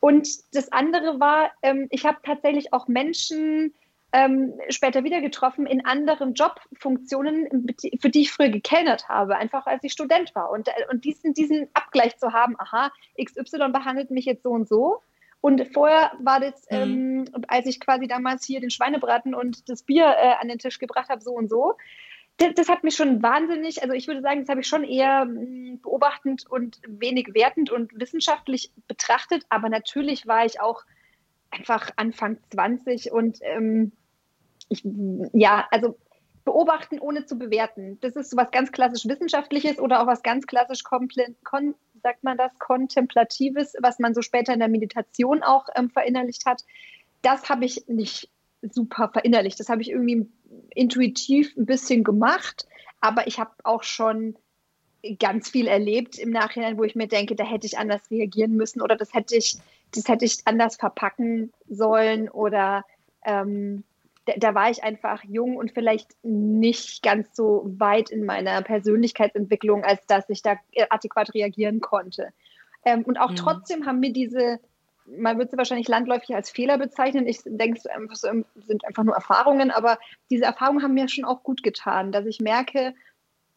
[0.00, 3.74] Und das andere war, ähm, ich habe tatsächlich auch Menschen
[4.12, 7.66] ähm, später wieder getroffen in anderen Jobfunktionen,
[8.00, 10.50] für die ich früher gekellnert habe, einfach als ich Student war.
[10.50, 14.68] Und, äh, und diesen, diesen Abgleich zu haben, aha, XY behandelt mich jetzt so und
[14.68, 15.00] so.
[15.40, 17.24] Und vorher war das, mhm.
[17.26, 20.78] ähm, als ich quasi damals hier den Schweinebraten und das Bier äh, an den Tisch
[20.78, 21.74] gebracht habe, so und so.
[22.36, 25.24] Das, das, hat mich schon wahnsinnig, also ich würde sagen, das habe ich schon eher
[25.24, 29.44] mh, hm, beobachtend und wenig wertend und wissenschaftlich betrachtet.
[29.48, 30.84] Aber natürlich war ich auch
[31.50, 33.92] einfach Anfang 20 und ähm,
[34.68, 34.82] ich,
[35.32, 35.96] ja, also
[36.44, 37.98] beobachten ohne zu bewerten.
[38.00, 41.08] Das ist so was ganz klassisch Wissenschaftliches oder auch was ganz klassisch, kon,
[42.02, 46.64] sagt man das, Kontemplatives, was man so später in der Meditation auch ähm, verinnerlicht hat.
[47.22, 48.28] Das habe ich nicht
[48.62, 49.58] super verinnerlicht.
[49.60, 50.28] Das habe ich irgendwie
[50.74, 52.66] intuitiv ein bisschen gemacht,
[53.00, 54.36] aber ich habe auch schon
[55.18, 58.80] ganz viel erlebt im Nachhinein, wo ich mir denke, da hätte ich anders reagieren müssen
[58.80, 59.56] oder das hätte ich,
[59.92, 62.84] das hätte ich anders verpacken sollen oder
[63.24, 63.82] ähm,
[64.26, 69.84] da, da, war ich einfach jung und vielleicht nicht ganz so weit in meiner Persönlichkeitsentwicklung,
[69.84, 70.56] als dass ich da
[70.90, 72.28] adäquat reagieren konnte.
[72.84, 73.36] Ähm, und auch mhm.
[73.36, 74.60] trotzdem haben mir diese,
[75.06, 77.26] man würde sie wahrscheinlich landläufig als Fehler bezeichnen.
[77.26, 77.80] Ich denke,
[78.12, 79.98] es sind einfach nur Erfahrungen, aber
[80.30, 82.94] diese Erfahrungen haben mir schon auch gut getan, dass ich merke,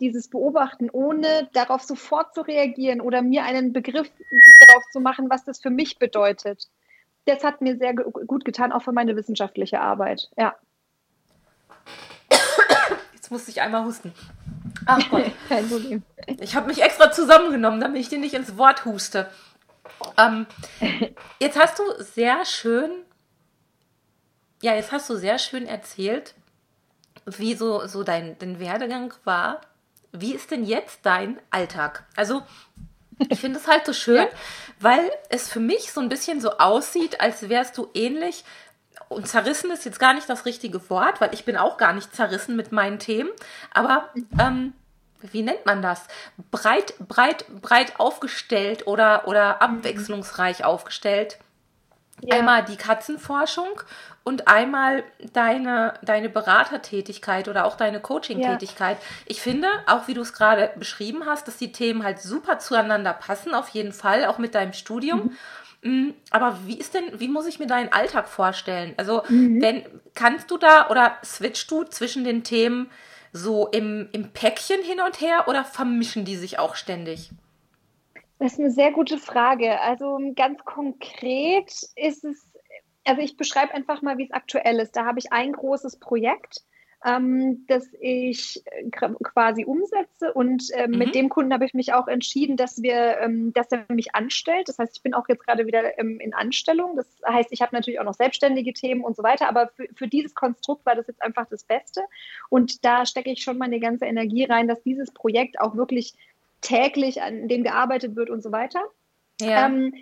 [0.02, 4.12] dieses Beobachten, ohne darauf sofort zu reagieren oder mir einen Begriff
[4.68, 6.68] darauf zu machen, was das für mich bedeutet
[7.26, 10.30] das hat mir sehr gut getan, auch für meine wissenschaftliche Arbeit.
[10.38, 10.56] Ja.
[13.14, 14.14] Jetzt musste ich einmal husten.
[14.86, 15.32] Ach Gott.
[15.50, 16.04] Kein Problem.
[16.40, 19.30] Ich habe mich extra zusammengenommen, damit ich dir nicht ins Wort huste.
[20.18, 20.46] Ähm,
[21.40, 22.92] jetzt hast du sehr schön,
[24.62, 26.36] ja, jetzt hast du sehr schön erzählt,
[27.26, 29.62] wie so, so dein, dein Werdegang war.
[30.12, 32.06] Wie ist denn jetzt dein Alltag?
[32.16, 32.44] Also,
[33.30, 34.28] ich finde es halt so schön, ja.
[34.80, 38.44] weil es für mich so ein bisschen so aussieht, als wärst du ähnlich.
[39.08, 42.16] Und zerrissen ist jetzt gar nicht das richtige Wort, weil ich bin auch gar nicht
[42.16, 43.30] zerrissen mit meinen Themen.
[43.72, 44.74] Aber ähm,
[45.22, 46.08] wie nennt man das?
[46.52, 51.38] Breit, breit, breit aufgestellt oder, oder abwechslungsreich aufgestellt.
[52.22, 52.38] Ja.
[52.38, 53.82] Einmal die Katzenforschung
[54.24, 58.98] und einmal deine, deine Beratertätigkeit oder auch deine Coaching-Tätigkeit.
[58.98, 59.08] Ja.
[59.26, 63.14] Ich finde, auch wie du es gerade beschrieben hast, dass die Themen halt super zueinander
[63.14, 65.36] passen, auf jeden Fall, auch mit deinem Studium.
[65.82, 66.08] Mhm.
[66.08, 68.96] Mm, aber wie ist denn, wie muss ich mir deinen Alltag vorstellen?
[68.98, 69.62] Also, mhm.
[69.62, 72.90] wenn, kannst du da oder switchst du zwischen den Themen
[73.34, 77.30] so im, im Päckchen hin und her oder vermischen die sich auch ständig?
[78.40, 79.80] Das ist eine sehr gute Frage.
[79.82, 82.52] Also ganz konkret ist es
[83.06, 84.96] also ich beschreibe einfach mal, wie es aktuell ist.
[84.96, 86.64] Da habe ich ein großes Projekt,
[87.06, 90.98] ähm, das ich äh, quasi umsetze und ähm, mhm.
[90.98, 94.68] mit dem Kunden habe ich mich auch entschieden, dass wir, ähm, dass er mich anstellt.
[94.68, 96.96] Das heißt, ich bin auch jetzt gerade wieder ähm, in Anstellung.
[96.96, 100.08] Das heißt, ich habe natürlich auch noch selbstständige Themen und so weiter, aber für, für
[100.08, 102.02] dieses Konstrukt war das jetzt einfach das Beste.
[102.50, 106.16] Und da stecke ich schon meine ganze Energie rein, dass dieses Projekt auch wirklich
[106.66, 108.82] täglich an dem gearbeitet wird und so weiter.
[109.40, 109.68] Ja.
[109.68, 109.94] Ähm,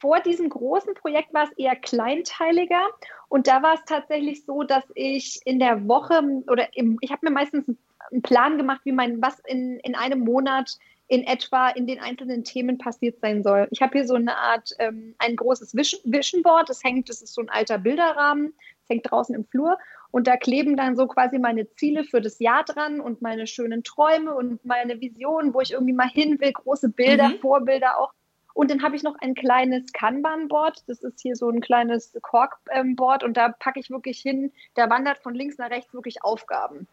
[0.00, 2.88] vor diesem großen Projekt war es eher kleinteiliger
[3.28, 7.26] und da war es tatsächlich so, dass ich in der Woche oder im, ich habe
[7.26, 7.64] mir meistens
[8.10, 12.42] einen Plan gemacht, wie mein, was in, in einem Monat in etwa in den einzelnen
[12.42, 13.68] Themen passiert sein soll.
[13.70, 17.22] Ich habe hier so eine Art, ähm, ein großes Vision, Vision Board, das hängt, das
[17.22, 18.54] ist so ein alter Bilderrahmen,
[18.92, 19.78] hängt draußen im Flur
[20.10, 23.82] und da kleben dann so quasi meine Ziele für das Jahr dran und meine schönen
[23.82, 27.38] Träume und meine Visionen, wo ich irgendwie mal hin will, große Bilder, mhm.
[27.38, 28.12] Vorbilder auch
[28.54, 30.84] und dann habe ich noch ein kleines Kanban-Board.
[30.86, 35.18] Das ist hier so ein kleines Cork-Board und da packe ich wirklich hin, da wandert
[35.18, 36.86] von links nach rechts wirklich Aufgaben.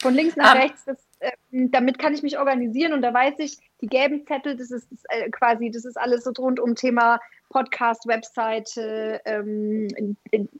[0.00, 0.58] Von links nach ah.
[0.58, 4.56] rechts, das, äh, damit kann ich mich organisieren und da weiß ich, die gelben Zettel,
[4.56, 9.88] das ist das, äh, quasi, das ist alles so rund um Thema Podcast, Webseite, ähm,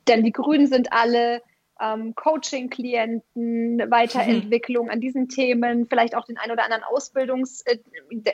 [0.06, 1.42] dann die Grünen sind alle
[1.80, 4.92] ähm, Coaching-Klienten, Weiterentwicklung mhm.
[4.92, 7.78] an diesen Themen, vielleicht auch den ein oder anderen Ausbildungs-, äh,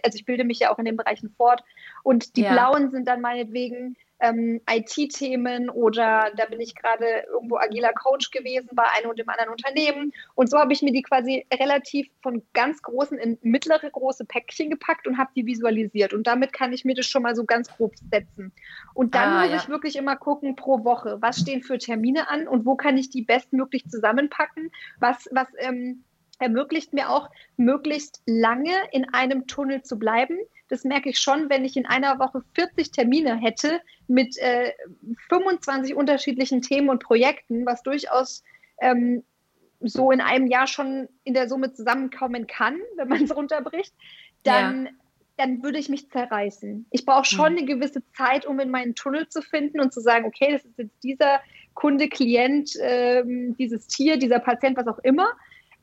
[0.02, 1.62] also ich bilde mich ja auch in den Bereichen fort.
[2.02, 2.52] Und die ja.
[2.52, 8.70] blauen sind dann meinetwegen ähm, IT-Themen oder da bin ich gerade irgendwo agiler Coach gewesen
[8.72, 10.12] bei einem und dem anderen Unternehmen.
[10.34, 14.70] Und so habe ich mir die quasi relativ von ganz großen in mittlere große Päckchen
[14.70, 16.14] gepackt und habe die visualisiert.
[16.14, 18.52] Und damit kann ich mir das schon mal so ganz grob setzen.
[18.94, 19.56] Und dann ah, muss ja.
[19.56, 23.10] ich wirklich immer gucken pro Woche, was stehen für Termine an und wo kann ich
[23.10, 26.04] die bestmöglich zusammenpacken, was, was ähm,
[26.38, 30.38] ermöglicht mir auch, möglichst lange in einem Tunnel zu bleiben.
[30.68, 34.72] Das merke ich schon, wenn ich in einer Woche 40 Termine hätte mit äh,
[35.28, 38.42] 25 unterschiedlichen Themen und Projekten, was durchaus
[38.80, 39.22] ähm,
[39.80, 43.94] so in einem Jahr schon in der Summe zusammenkommen kann, wenn man es runterbricht,
[44.42, 44.92] dann, ja.
[45.36, 46.86] dann würde ich mich zerreißen.
[46.90, 47.58] Ich brauche schon mhm.
[47.58, 50.78] eine gewisse Zeit, um in meinen Tunnel zu finden und zu sagen, okay, das ist
[50.78, 51.40] jetzt dieser
[51.74, 55.28] Kunde, Klient, ähm, dieses Tier, dieser Patient, was auch immer.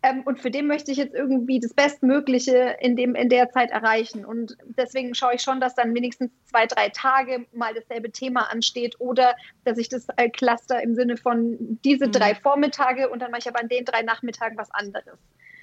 [0.03, 3.69] Ähm, und für den möchte ich jetzt irgendwie das Bestmögliche in, dem, in der Zeit
[3.69, 4.25] erreichen.
[4.25, 8.95] Und deswegen schaue ich schon, dass dann wenigstens zwei, drei Tage mal dasselbe Thema ansteht
[8.99, 12.13] oder dass ich das äh, cluster im Sinne von diese mhm.
[12.13, 15.19] drei Vormittage und dann mache ich aber an den drei Nachmittagen was anderes.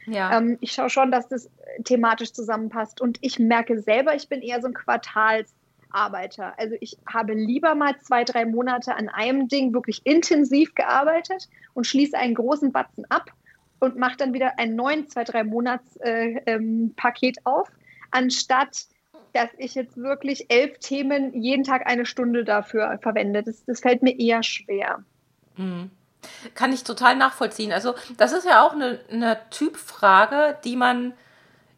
[0.06, 0.38] Ja.
[0.38, 1.50] Ähm, ich schaue schon, dass das
[1.84, 3.00] thematisch zusammenpasst.
[3.00, 6.54] Und ich merke selber, ich bin eher so ein Quartalsarbeiter.
[6.56, 11.88] Also ich habe lieber mal zwei, drei Monate an einem Ding wirklich intensiv gearbeitet und
[11.88, 13.32] schließe einen großen Batzen ab
[13.80, 17.70] und mache dann wieder ein neuen zwei, drei Monats äh, ähm, Paket auf,
[18.10, 18.86] anstatt
[19.32, 23.42] dass ich jetzt wirklich elf Themen jeden Tag eine Stunde dafür verwende.
[23.42, 25.04] Das, das fällt mir eher schwer.
[25.56, 25.90] Mhm.
[26.54, 27.72] Kann ich total nachvollziehen.
[27.72, 31.12] Also das ist ja auch eine, eine Typfrage, die man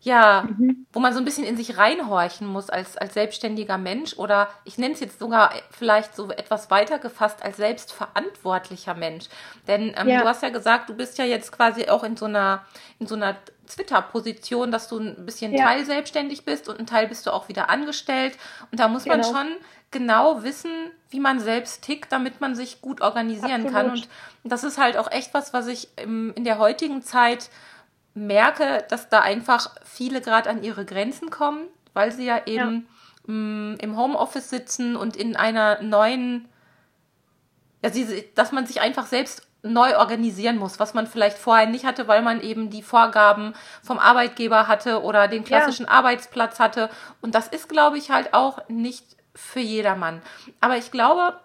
[0.02, 0.86] ja, mhm.
[0.92, 4.78] wo man so ein bisschen in sich reinhorchen muss als, als selbstständiger Mensch oder ich
[4.78, 9.26] nenne es jetzt sogar vielleicht so etwas weiter gefasst als selbstverantwortlicher Mensch.
[9.68, 10.22] Denn ähm, ja.
[10.22, 12.64] du hast ja gesagt, du bist ja jetzt quasi auch in so einer,
[12.98, 13.36] in so einer
[13.68, 15.64] Twitter-Position, dass du ein bisschen ja.
[15.64, 18.38] Teil selbstständig bist und ein Teil bist du auch wieder angestellt.
[18.70, 19.16] Und da muss genau.
[19.16, 19.56] man schon
[19.90, 20.70] genau wissen,
[21.10, 23.72] wie man selbst tickt, damit man sich gut organisieren Absolut.
[23.72, 23.90] kann.
[23.90, 24.08] Und
[24.44, 27.50] das ist halt auch echt was, was ich im, in der heutigen Zeit
[28.20, 32.87] merke, dass da einfach viele gerade an ihre Grenzen kommen, weil sie ja eben
[33.26, 33.35] ja.
[33.35, 36.48] Mh, im Homeoffice sitzen und in einer neuen,
[37.83, 41.85] ja, sie, dass man sich einfach selbst neu organisieren muss, was man vielleicht vorher nicht
[41.85, 45.92] hatte, weil man eben die Vorgaben vom Arbeitgeber hatte oder den klassischen ja.
[45.92, 46.88] Arbeitsplatz hatte.
[47.20, 49.04] Und das ist, glaube ich, halt auch nicht
[49.35, 50.22] für jedermann.
[50.61, 51.38] Aber ich glaube,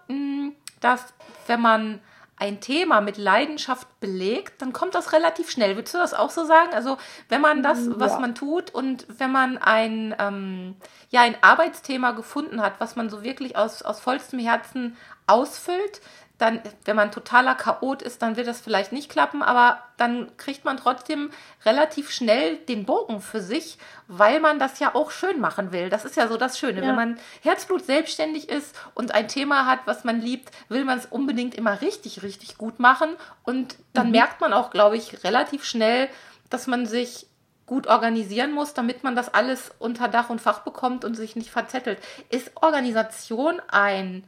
[0.80, 1.14] dass
[1.46, 2.00] wenn man
[2.38, 5.76] ein Thema mit Leidenschaft belegt, dann kommt das relativ schnell.
[5.76, 6.74] Würdest du das auch so sagen?
[6.74, 7.92] Also wenn man das, ja.
[7.96, 10.76] was man tut und wenn man ein, ähm,
[11.08, 14.96] ja, ein Arbeitsthema gefunden hat, was man so wirklich aus, aus vollstem Herzen
[15.26, 16.02] ausfüllt,
[16.38, 20.66] dann, wenn man totaler Chaot ist, dann wird das vielleicht nicht klappen, aber dann kriegt
[20.66, 21.30] man trotzdem
[21.64, 25.88] relativ schnell den Bogen für sich, weil man das ja auch schön machen will.
[25.88, 26.82] Das ist ja so das Schöne.
[26.82, 26.88] Ja.
[26.88, 31.06] Wenn man Herzblut selbstständig ist und ein Thema hat, was man liebt, will man es
[31.06, 33.16] unbedingt immer richtig, richtig gut machen.
[33.42, 34.12] Und dann mhm.
[34.12, 36.10] merkt man auch, glaube ich, relativ schnell,
[36.50, 37.28] dass man sich
[37.64, 41.50] gut organisieren muss, damit man das alles unter Dach und Fach bekommt und sich nicht
[41.50, 41.98] verzettelt.
[42.28, 44.22] Ist Organisation ein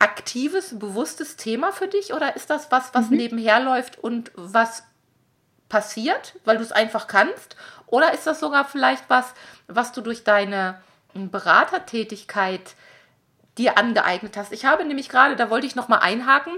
[0.00, 3.18] aktives, bewusstes Thema für dich oder ist das was, was mhm.
[3.18, 4.82] nebenher läuft und was
[5.68, 7.56] passiert, weil du es einfach kannst?
[7.86, 9.34] Oder ist das sogar vielleicht was,
[9.68, 10.80] was du durch deine
[11.14, 12.74] Beratertätigkeit
[13.58, 14.52] dir angeeignet hast?
[14.52, 16.52] Ich habe nämlich gerade, da wollte ich noch mal einhaken,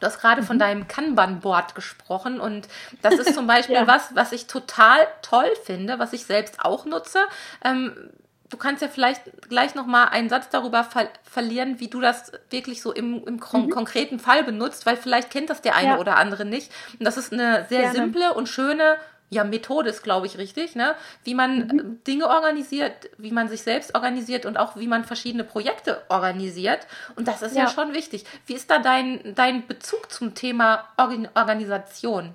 [0.00, 0.60] Du hast gerade von mhm.
[0.60, 2.68] deinem Kanban-Board gesprochen und
[3.02, 3.86] das ist zum Beispiel ja.
[3.86, 7.18] was, was ich total toll finde, was ich selbst auch nutze.
[7.64, 8.10] Ähm,
[8.50, 12.32] du kannst ja vielleicht gleich noch mal einen Satz darüber ver verlieren, wie du das
[12.50, 13.70] wirklich so im, im kon mhm.
[13.70, 15.98] konkreten Fall benutzt, weil vielleicht kennt das der eine ja.
[15.98, 16.72] oder andere nicht.
[16.98, 17.94] Und das ist eine sehr Gerne.
[17.94, 18.96] simple und schöne
[19.30, 20.94] ja, Methode ist, glaube ich, richtig, ne?
[21.22, 22.04] Wie man mhm.
[22.06, 26.86] Dinge organisiert, wie man sich selbst organisiert und auch wie man verschiedene Projekte organisiert.
[27.14, 28.24] Und das ist ja, ja schon wichtig.
[28.46, 32.32] Wie ist da dein, dein Bezug zum Thema Organ Organisation?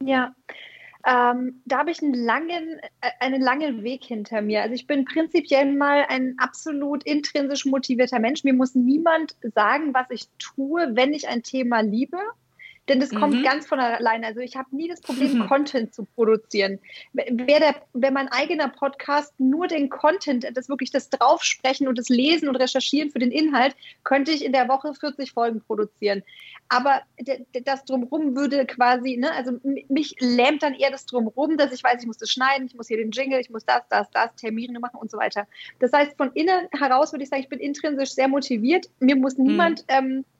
[0.00, 0.34] Ja,
[1.08, 4.60] ähm, da habe ich einen langen, äh, einen langen Weg hinter mir.
[4.60, 8.44] Also ich bin prinzipiell mal ein absolut intrinsisch motivierter Mensch.
[8.44, 12.18] Mir muss niemand sagen, was ich tue, wenn ich ein Thema liebe.
[12.88, 13.18] Denn das mhm.
[13.18, 14.26] kommt ganz von alleine.
[14.26, 15.46] Also ich habe nie das Problem, mhm.
[15.46, 16.78] Content zu produzieren.
[17.12, 22.08] Wäre der, wär mein eigener Podcast nur den Content, das wirklich das Draufsprechen und das
[22.08, 26.22] Lesen und Recherchieren für den Inhalt, könnte ich in der Woche 40 Folgen produzieren.
[26.68, 27.02] Aber
[27.64, 29.52] das drumherum würde quasi, ne, also
[29.88, 32.88] mich lähmt dann eher das drumherum, dass ich weiß, ich muss das schneiden, ich muss
[32.88, 35.46] hier den Jingle, ich muss das, das, das, Termine machen und so weiter.
[35.78, 38.86] Das heißt, von innen heraus würde ich sagen, ich bin intrinsisch sehr motiviert.
[39.00, 39.44] Mir muss mhm.
[39.46, 40.37] niemand ähm, äh,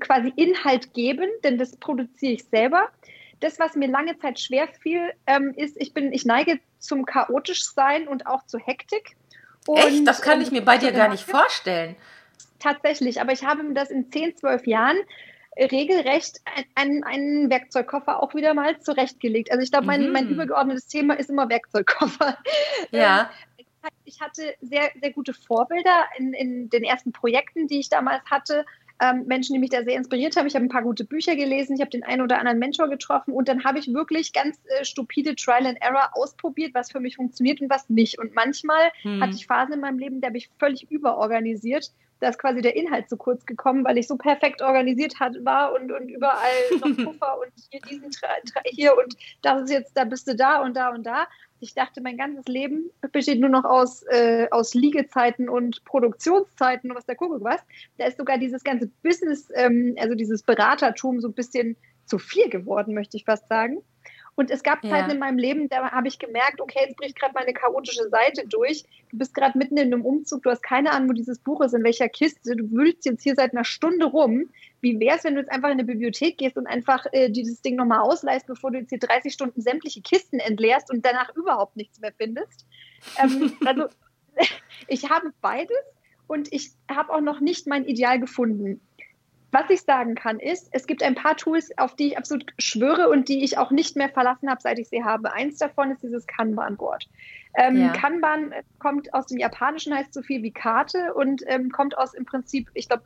[0.00, 2.88] quasi Inhalt geben, denn das produziere ich selber.
[3.40, 7.64] Das, was mir lange Zeit schwer fiel, ähm, ist, ich bin, ich neige zum chaotisch
[7.64, 9.16] sein und auch zur Hektik.
[9.66, 10.06] Und, Echt?
[10.06, 11.94] Das kann ich mir bei dir gar nicht vorstellen.
[12.58, 14.96] Tatsächlich, aber ich habe mir das in 10, 12 Jahren
[15.58, 16.40] regelrecht
[16.74, 19.50] einen, einen Werkzeugkoffer auch wieder mal zurechtgelegt.
[19.50, 20.12] Also ich glaube, mein, mhm.
[20.12, 22.38] mein übergeordnetes Thema ist immer Werkzeugkoffer.
[22.90, 23.30] Ja.
[23.58, 28.24] Ähm, ich hatte sehr, sehr gute Vorbilder in, in den ersten Projekten, die ich damals
[28.30, 28.64] hatte.
[29.00, 30.46] Ähm, Menschen, die mich da sehr inspiriert haben.
[30.46, 33.32] Ich habe ein paar gute Bücher gelesen, ich habe den einen oder anderen Mentor getroffen
[33.32, 37.16] und dann habe ich wirklich ganz äh, stupide Trial and Error ausprobiert, was für mich
[37.16, 38.18] funktioniert und was nicht.
[38.18, 39.22] Und manchmal hm.
[39.22, 42.76] hatte ich Phasen in meinem Leben, da habe ich völlig überorganisiert Da ist quasi der
[42.76, 46.96] Inhalt zu kurz gekommen, weil ich so perfekt organisiert hat, war und, und überall noch
[47.04, 48.10] Puffer und hier diesen
[48.66, 51.26] hier und das ist jetzt, da bist du da und da und da.
[51.60, 56.96] Ich dachte, mein ganzes Leben besteht nur noch aus, äh, aus Liegezeiten und Produktionszeiten und
[56.96, 57.60] was der Kuckuck was.
[57.96, 62.48] Da ist sogar dieses ganze Business, ähm, also dieses Beratertum so ein bisschen zu viel
[62.48, 63.82] geworden, möchte ich fast sagen.
[64.38, 64.90] Und es gab ja.
[64.90, 68.46] Zeiten in meinem Leben, da habe ich gemerkt, okay, jetzt bricht gerade meine chaotische Seite
[68.46, 68.84] durch.
[69.10, 71.74] Du bist gerade mitten in einem Umzug, du hast keine Ahnung, wo dieses Buch ist,
[71.74, 72.54] in welcher Kiste.
[72.54, 74.48] Du wühlst jetzt hier seit einer Stunde rum.
[74.80, 77.62] Wie wäre es, wenn du jetzt einfach in eine Bibliothek gehst und einfach äh, dieses
[77.62, 81.76] Ding nochmal ausleihst, bevor du jetzt hier 30 Stunden sämtliche Kisten entleerst und danach überhaupt
[81.76, 82.64] nichts mehr findest?
[83.20, 83.88] Ähm, also,
[84.86, 85.76] ich habe beides
[86.28, 88.80] und ich habe auch noch nicht mein Ideal gefunden.
[89.50, 93.08] Was ich sagen kann, ist, es gibt ein paar Tools, auf die ich absolut schwöre
[93.08, 95.32] und die ich auch nicht mehr verlassen habe, seit ich sie habe.
[95.32, 97.08] Eins davon ist dieses Kanban-Board.
[97.54, 97.92] Ähm, ja.
[97.92, 102.26] Kanban kommt aus dem Japanischen, heißt so viel wie Karte und ähm, kommt aus im
[102.26, 103.04] Prinzip, ich glaube,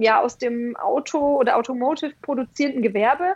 [0.00, 3.34] ja, aus dem Auto- oder Automotive produzierenden Gewerbe.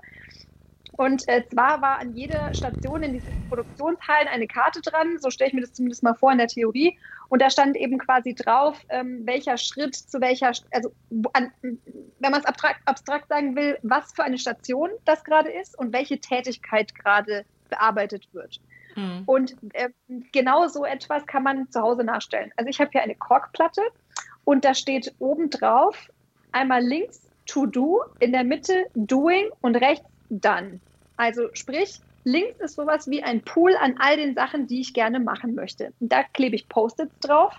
[1.02, 5.48] Und äh, zwar war an jeder Station in diesen Produktionshallen eine Karte dran, so stelle
[5.48, 6.96] ich mir das zumindest mal vor in der Theorie.
[7.28, 10.92] Und da stand eben quasi drauf, ähm, welcher Schritt zu welcher, also
[11.32, 15.76] an, wenn man es abstrakt, abstrakt sagen will, was für eine Station das gerade ist
[15.76, 18.60] und welche Tätigkeit gerade bearbeitet wird.
[18.94, 19.24] Mhm.
[19.26, 19.88] Und äh,
[20.30, 22.52] genau so etwas kann man zu Hause nachstellen.
[22.56, 23.82] Also ich habe hier eine Korkplatte
[24.44, 26.08] und da steht oben drauf
[26.52, 30.78] einmal links To Do, in der Mitte Doing und rechts Done.
[31.22, 35.20] Also sprich, links ist sowas wie ein Pool an all den Sachen, die ich gerne
[35.20, 35.92] machen möchte.
[36.00, 37.54] Und da klebe ich Post-its drauf.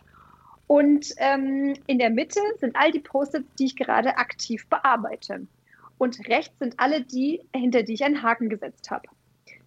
[0.68, 5.48] Und ähm, in der Mitte sind all die Post-its, die ich gerade aktiv bearbeite.
[5.98, 9.08] Und rechts sind alle die, hinter die ich einen Haken gesetzt habe.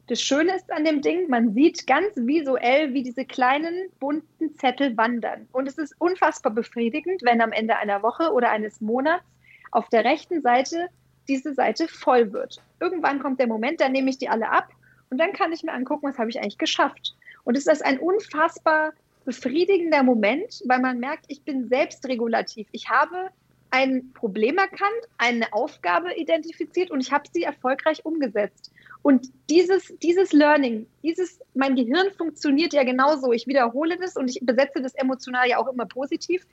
[0.09, 4.95] Das Schöne ist an dem Ding, man sieht ganz visuell, wie diese kleinen bunten Zettel
[4.99, 5.49] wandern.
[5.53, 9.25] Und es ist unfassbar befriedigend, wenn am Ende einer Woche oder eines Monats
[9.73, 10.91] auf der rechten Seite
[11.29, 12.63] diese Seite voll wird.
[12.81, 14.69] Irgendwann kommt der Moment, da nehme ich die alle ab
[15.11, 17.15] und dann kann ich mir angucken, was habe ich eigentlich geschafft.
[17.45, 18.93] Und es ist ein unfassbar
[19.25, 22.69] befriedigender Moment, weil man merkt, ich bin selbstregulativ.
[22.73, 23.31] Ich habe
[23.71, 28.73] ein Problem erkannt, eine Aufgabe identifiziert und ich habe sie erfolgreich umgesetzt.
[29.03, 33.33] Und dieses, dieses Learning, dieses, mein Gehirn funktioniert ja genauso.
[33.33, 36.47] Ich wiederhole das und ich besetze das emotional ja auch immer positiv.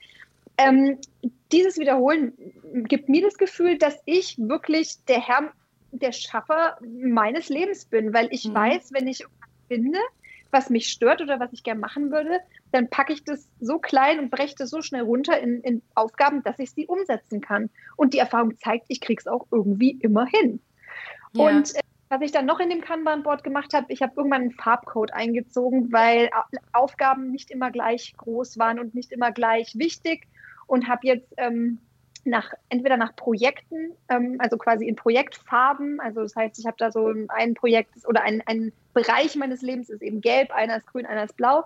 [0.57, 0.99] Ähm,
[1.51, 2.33] dieses Wiederholen
[2.87, 5.51] gibt mir das Gefühl, dass ich wirklich der Herr,
[5.91, 8.53] der Schaffer meines Lebens bin, weil ich mhm.
[8.53, 9.25] weiß, wenn ich
[9.67, 9.99] finde,
[10.51, 12.39] was mich stört oder was ich gerne machen würde,
[12.71, 16.43] dann packe ich das so klein und breche das so schnell runter in, in Aufgaben,
[16.43, 17.69] dass ich sie umsetzen kann.
[17.97, 20.59] Und die Erfahrung zeigt, ich kriege es auch irgendwie immer hin.
[21.33, 21.47] Ja.
[21.47, 21.79] Und äh,
[22.09, 25.91] was ich dann noch in dem Kanban-Board gemacht habe, ich habe irgendwann einen Farbcode eingezogen,
[25.91, 26.29] weil
[26.71, 30.27] Aufgaben nicht immer gleich groß waren und nicht immer gleich wichtig
[30.73, 31.77] und habe jetzt ähm,
[32.25, 35.99] nach entweder nach Projekten, ähm, also quasi in Projektfarben.
[35.99, 39.89] Also das heißt, ich habe da so ein Projekt oder ein, ein Bereich meines Lebens
[39.89, 41.65] ist eben gelb, einer ist grün, einer ist blau.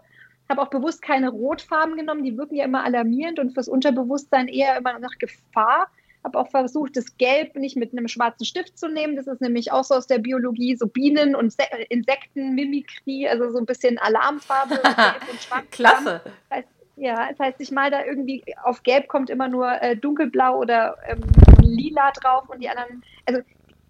[0.50, 4.78] Habe auch bewusst keine Rotfarben genommen, die wirken ja immer alarmierend und fürs Unterbewusstsein eher
[4.78, 5.88] immer nach Gefahr.
[6.26, 9.16] Habe auch versucht, das Gelb nicht mit einem schwarzen Stift zu nehmen.
[9.16, 13.52] Das ist nämlich auch so aus der Biologie, so Bienen und Se Insekten, Mimikrie, also
[13.52, 14.76] so ein bisschen Alarmfarbe.
[15.32, 15.66] und schwarz.
[15.72, 16.22] Klasse.
[16.50, 19.96] Das heißt, ja, das heißt, ich mal da irgendwie auf Gelb kommt immer nur äh,
[19.96, 21.22] dunkelblau oder ähm,
[21.62, 23.42] lila drauf und die anderen, also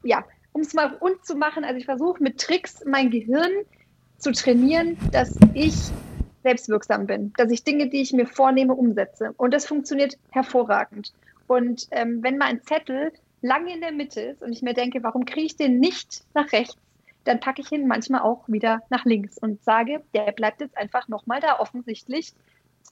[0.03, 3.51] ja, um es mal rund zu machen, also ich versuche mit Tricks mein Gehirn
[4.17, 5.75] zu trainieren, dass ich
[6.43, 9.33] selbstwirksam bin, dass ich Dinge, die ich mir vornehme, umsetze.
[9.37, 11.13] Und das funktioniert hervorragend.
[11.47, 15.03] Und ähm, wenn mal ein Zettel lange in der Mitte ist und ich mir denke,
[15.03, 16.77] warum kriege ich den nicht nach rechts,
[17.23, 21.07] dann packe ich ihn manchmal auch wieder nach links und sage, der bleibt jetzt einfach
[21.07, 22.33] nochmal da offensichtlich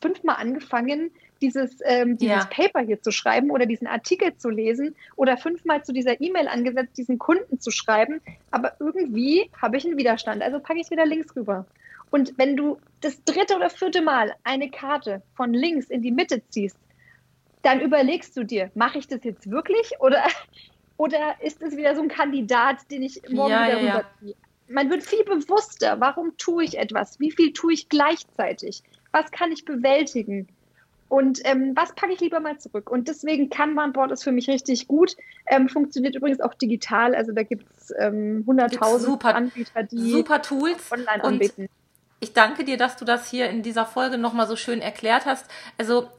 [0.01, 2.45] fünfmal angefangen, dieses, ähm, dieses ja.
[2.45, 6.97] Paper hier zu schreiben oder diesen Artikel zu lesen oder fünfmal zu dieser E-Mail angesetzt,
[6.97, 8.21] diesen Kunden zu schreiben.
[8.51, 10.41] Aber irgendwie habe ich einen Widerstand.
[10.41, 11.65] Also packe ich es wieder links rüber.
[12.11, 16.41] Und wenn du das dritte oder vierte Mal eine Karte von links in die Mitte
[16.49, 16.77] ziehst,
[17.61, 20.23] dann überlegst du dir, mache ich das jetzt wirklich oder,
[20.97, 24.35] oder ist es wieder so ein Kandidat, den ich morgen ja, wieder ja, rüberziehe?
[24.67, 28.83] Man wird viel bewusster, warum tue ich etwas, wie viel tue ich gleichzeitig
[29.15, 30.49] was kann ich bewältigen?
[31.07, 32.89] Und ähm, was packe ich lieber mal zurück?
[32.89, 35.15] Und deswegen Kanban-Board ist für mich richtig gut.
[35.45, 37.15] Ähm, funktioniert übrigens auch digital.
[37.15, 41.61] Also da gibt es ähm, 100.000 Anbieter, die super Tools online anbieten.
[41.61, 41.69] Und
[42.19, 45.45] ich danke dir, dass du das hier in dieser Folge nochmal so schön erklärt hast.
[45.77, 46.09] Also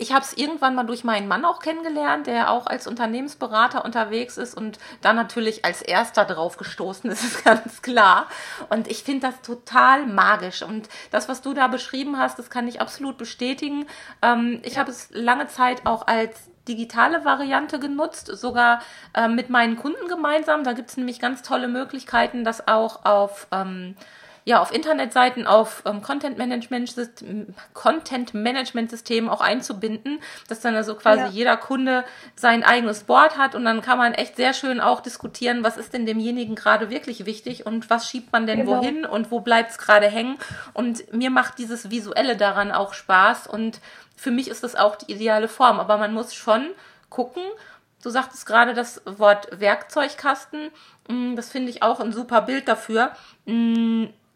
[0.00, 4.38] ich habe es irgendwann mal durch meinen Mann auch kennengelernt, der auch als Unternehmensberater unterwegs
[4.38, 8.26] ist und dann natürlich als erster drauf gestoßen ist, ist ganz klar.
[8.70, 10.62] Und ich finde das total magisch.
[10.62, 13.86] Und das, was du da beschrieben hast, das kann ich absolut bestätigen.
[14.22, 18.80] Ähm, ich habe es lange Zeit auch als digitale Variante genutzt, sogar
[19.12, 20.64] äh, mit meinen Kunden gemeinsam.
[20.64, 23.96] Da gibt es nämlich ganz tolle Möglichkeiten, das auch auf ähm,
[24.44, 26.94] ja, auf Internetseiten, auf ähm, Content Management
[27.74, 31.28] Content Management Systemen auch einzubinden, dass dann also quasi ja.
[31.28, 32.04] jeder Kunde
[32.36, 35.92] sein eigenes Board hat und dann kann man echt sehr schön auch diskutieren, was ist
[35.92, 38.78] denn demjenigen gerade wirklich wichtig und was schiebt man denn genau.
[38.78, 40.38] wohin und wo bleibt es gerade hängen.
[40.72, 43.80] Und mir macht dieses Visuelle daran auch Spaß und
[44.16, 45.80] für mich ist das auch die ideale Form.
[45.80, 46.68] Aber man muss schon
[47.08, 47.42] gucken,
[48.02, 50.70] Du sagtest gerade das Wort Werkzeugkasten.
[51.08, 53.12] Mm, das finde ich auch ein super Bild dafür.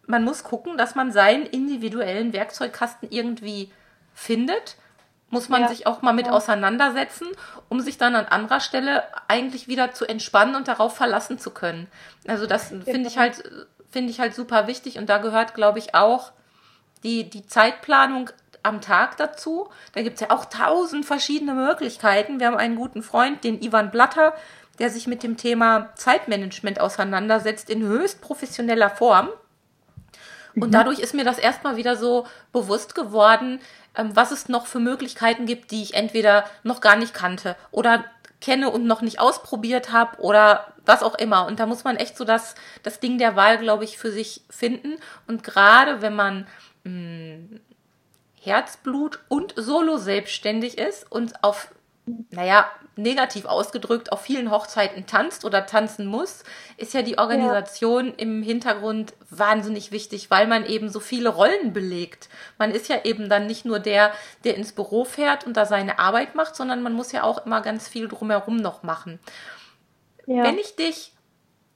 [0.06, 3.72] Man muss gucken, dass man seinen individuellen Werkzeugkasten irgendwie
[4.12, 4.76] findet.
[5.30, 5.68] Muss man ja.
[5.68, 6.32] sich auch mal mit ja.
[6.32, 7.26] auseinandersetzen,
[7.68, 11.88] um sich dann an anderer Stelle eigentlich wieder zu entspannen und darauf verlassen zu können.
[12.28, 12.84] Also das genau.
[12.84, 13.42] finde ich halt,
[13.90, 16.32] finde ich halt super wichtig und da gehört, glaube ich, auch
[17.02, 18.30] die, die Zeitplanung
[18.64, 19.68] am Tag dazu.
[19.92, 22.40] Da gibt es ja auch tausend verschiedene Möglichkeiten.
[22.40, 24.34] Wir haben einen guten Freund, den Ivan Blatter,
[24.78, 29.28] der sich mit dem Thema Zeitmanagement auseinandersetzt in höchst professioneller Form.
[30.56, 30.72] Und mhm.
[30.72, 33.60] dadurch ist mir das erstmal wieder so bewusst geworden,
[33.96, 38.04] ähm, was es noch für Möglichkeiten gibt, die ich entweder noch gar nicht kannte oder
[38.40, 41.46] kenne und noch nicht ausprobiert habe oder was auch immer.
[41.46, 44.42] Und da muss man echt so das, das Ding der Wahl, glaube ich, für sich
[44.50, 44.96] finden.
[45.26, 46.46] Und gerade wenn man
[46.84, 47.60] mh, hm,
[48.40, 51.68] Herzblut und solo selbstständig ist und auf
[52.06, 56.44] naja, negativ ausgedrückt, auf vielen Hochzeiten tanzt oder tanzen muss,
[56.76, 58.12] ist ja die Organisation ja.
[58.18, 62.28] im Hintergrund wahnsinnig wichtig, weil man eben so viele Rollen belegt.
[62.58, 64.12] Man ist ja eben dann nicht nur der,
[64.44, 67.62] der ins Büro fährt und da seine Arbeit macht, sondern man muss ja auch immer
[67.62, 69.18] ganz viel drumherum noch machen.
[70.26, 70.44] Ja.
[70.44, 71.12] Wenn ich dich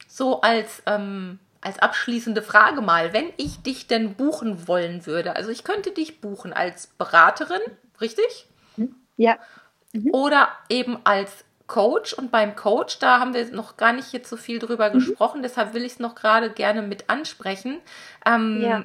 [0.06, 5.50] so als, ähm, als abschließende Frage mal, wenn ich dich denn buchen wollen würde, also
[5.50, 7.62] ich könnte dich buchen als Beraterin,
[8.00, 8.46] richtig?
[9.16, 9.38] Ja.
[9.92, 10.10] Mhm.
[10.12, 12.14] Oder eben als Coach.
[12.14, 14.94] Und beim Coach, da haben wir noch gar nicht jetzt so viel drüber mhm.
[14.94, 17.78] gesprochen, deshalb will ich es noch gerade gerne mit ansprechen.
[18.26, 18.84] Ähm, ja.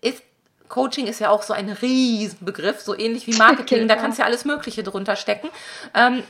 [0.00, 0.22] Ist
[0.68, 3.88] Coaching ist ja auch so ein Riesenbegriff, so ähnlich wie Marketing, genau.
[3.94, 5.50] da kannst du ja alles Mögliche drunter stecken.
[5.94, 6.22] Ähm,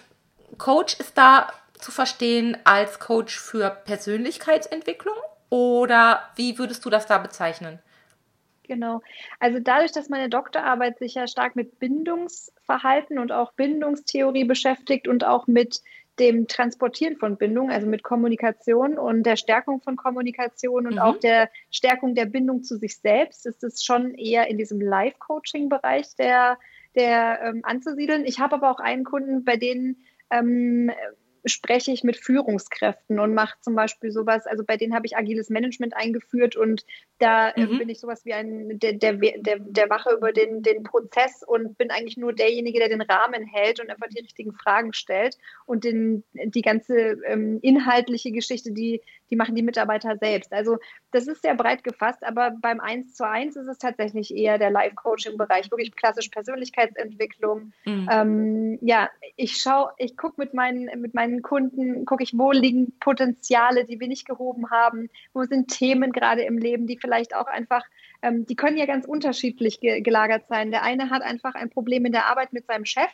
[0.58, 1.46] Coach ist da
[1.78, 5.14] zu verstehen als Coach für Persönlichkeitsentwicklung
[5.48, 7.78] oder wie würdest du das da bezeichnen?
[8.64, 9.02] Genau.
[9.40, 15.24] Also dadurch, dass meine Doktorarbeit sich ja stark mit Bindungsverhalten und auch Bindungstheorie beschäftigt und
[15.24, 15.82] auch mit
[16.18, 21.00] dem Transportieren von Bindung, also mit Kommunikation und der Stärkung von Kommunikation und mhm.
[21.00, 26.14] auch der Stärkung der Bindung zu sich selbst, ist es schon eher in diesem Life-Coaching-Bereich
[26.16, 26.58] der,
[26.94, 28.26] der ähm, anzusiedeln.
[28.26, 30.92] Ich habe aber auch einen Kunden, bei denen ähm,
[31.44, 35.50] spreche ich mit Führungskräften und mache zum Beispiel sowas, also bei denen habe ich agiles
[35.50, 36.84] Management eingeführt und
[37.18, 37.78] da mhm.
[37.78, 41.76] bin ich sowas wie ein, der, der, der, der Wache über den, den Prozess und
[41.78, 45.36] bin eigentlich nur derjenige, der den Rahmen hält und einfach die richtigen Fragen stellt
[45.66, 50.52] und den, die ganze ähm, inhaltliche Geschichte, die, die machen die Mitarbeiter selbst.
[50.52, 50.78] Also
[51.10, 54.70] das ist sehr breit gefasst, aber beim 1 zu 1 ist es tatsächlich eher der
[54.70, 57.72] Live-Coaching-Bereich, wirklich klassisch Persönlichkeitsentwicklung.
[57.84, 58.08] Mhm.
[58.10, 62.52] Ähm, ja, ich schaue, ich gucke mit meinen, mit meinen meinen Kunden gucke ich, wo
[62.52, 67.34] liegen Potenziale, die wir nicht gehoben haben, wo sind Themen gerade im Leben, die vielleicht
[67.34, 67.82] auch einfach,
[68.22, 70.70] ähm, die können ja ganz unterschiedlich ge gelagert sein.
[70.70, 73.10] Der eine hat einfach ein Problem in der Arbeit mit seinem Chef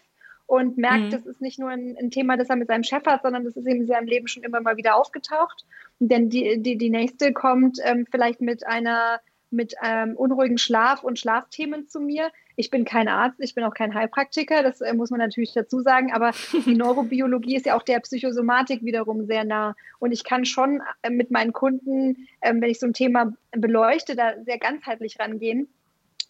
[0.47, 1.11] und merkt, mhm.
[1.11, 3.57] das ist nicht nur ein, ein, Thema, das er mit seinem Chef hat, sondern das
[3.57, 5.65] ist in seinem Leben schon immer mal wieder aufgetaucht.
[6.01, 11.19] Denn die, die, die nächste kommt ähm, vielleicht mit einer mit ähm, unruhigen Schlaf und
[11.19, 12.31] Schlafthemen zu mir.
[12.59, 15.81] Ich bin kein Arzt, ich bin auch kein Heilpraktiker, das äh, muss man natürlich dazu
[15.81, 16.33] sagen, aber
[16.67, 19.77] die Neurobiologie ist ja auch der Psychosomatik wiederum sehr nah.
[20.01, 24.17] Und ich kann schon äh, mit meinen Kunden, äh, wenn ich so ein Thema beleuchte,
[24.17, 25.69] da sehr ganzheitlich rangehen.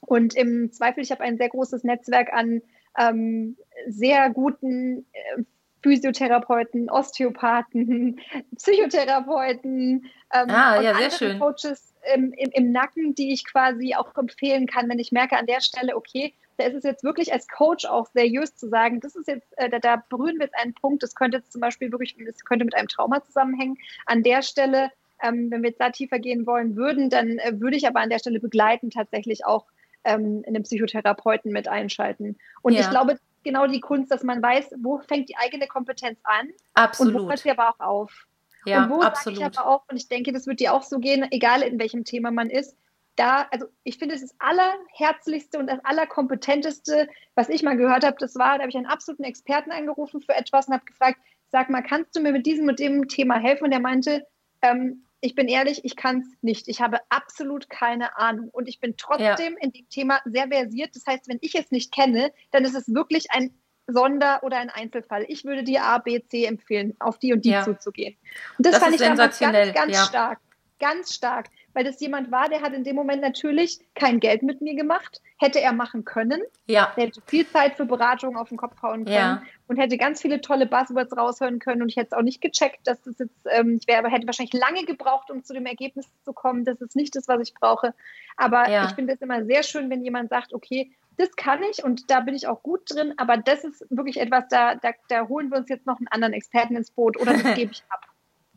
[0.02, 2.60] Und im Zweifel, ich habe ein sehr großes Netzwerk an
[2.98, 3.56] ähm,
[3.86, 5.42] sehr guten äh,
[5.88, 8.20] Physiotherapeuten, Osteopathen,
[8.56, 11.38] Psychotherapeuten, ähm, ah, ja, sehr schön.
[11.38, 15.46] Coaches, im, im, im Nacken, die ich quasi auch empfehlen kann, wenn ich merke an
[15.46, 19.16] der Stelle, okay, da ist es jetzt wirklich als Coach auch seriös zu sagen, das
[19.16, 21.90] ist jetzt, äh, da, da berühren wir jetzt einen Punkt, das könnte jetzt zum Beispiel
[21.90, 23.78] wirklich, das könnte mit einem Trauma zusammenhängen.
[24.06, 24.90] An der Stelle,
[25.22, 28.10] ähm, wenn wir jetzt da tiefer gehen wollen würden, dann äh, würde ich aber an
[28.10, 29.66] der Stelle begleiten tatsächlich auch
[30.04, 32.36] ähm, einen Psychotherapeuten mit einschalten.
[32.62, 32.80] Und ja.
[32.80, 37.14] ich glaube, genau die Kunst, dass man weiß, wo fängt die eigene Kompetenz an Absolut.
[37.14, 38.26] und wo hört sie aber auch auf.
[38.64, 39.38] Ja, und wo absolut.
[39.38, 41.78] sage ich aber auch, und ich denke, das wird dir auch so gehen, egal in
[41.78, 42.76] welchem Thema man ist,
[43.16, 48.36] da, also ich finde, das allerherzlichste und das allerkompetenteste, was ich mal gehört habe, das
[48.36, 51.18] war, da habe ich einen absoluten Experten angerufen für etwas und habe gefragt,
[51.50, 53.64] sag mal, kannst du mir mit diesem und dem Thema helfen?
[53.64, 54.26] Und er meinte,
[54.62, 56.68] ähm, ich bin ehrlich, ich kann es nicht.
[56.68, 58.50] Ich habe absolut keine Ahnung.
[58.52, 59.60] Und ich bin trotzdem ja.
[59.60, 60.94] in dem Thema sehr versiert.
[60.94, 63.52] Das heißt, wenn ich es nicht kenne, dann ist es wirklich ein
[63.88, 65.24] Sonder- oder ein Einzelfall.
[65.28, 67.64] Ich würde dir A, B, C empfehlen, auf die und die ja.
[67.64, 68.16] zuzugehen.
[68.58, 70.04] Und das, das fand ich damals ganz, ganz ja.
[70.04, 70.40] stark.
[70.78, 71.48] Ganz stark
[71.78, 75.22] weil das jemand war, der hat in dem Moment natürlich kein Geld mit mir gemacht.
[75.38, 76.42] Hätte er machen können.
[76.66, 76.92] Ja.
[76.96, 79.42] Der hätte viel Zeit für Beratungen auf den Kopf hauen können ja.
[79.68, 81.82] und hätte ganz viele tolle Buzzwords raushören können.
[81.82, 84.54] Und ich hätte es auch nicht gecheckt, dass das jetzt, ähm, ich wäre, hätte wahrscheinlich
[84.54, 86.64] lange gebraucht, um zu dem Ergebnis zu kommen.
[86.64, 87.94] Das ist nicht das, was ich brauche.
[88.36, 88.86] Aber ja.
[88.86, 92.18] ich finde es immer sehr schön, wenn jemand sagt, okay, das kann ich und da
[92.18, 95.58] bin ich auch gut drin, aber das ist wirklich etwas, da, da, da holen wir
[95.58, 98.07] uns jetzt noch einen anderen Experten ins Boot oder das gebe ich ab.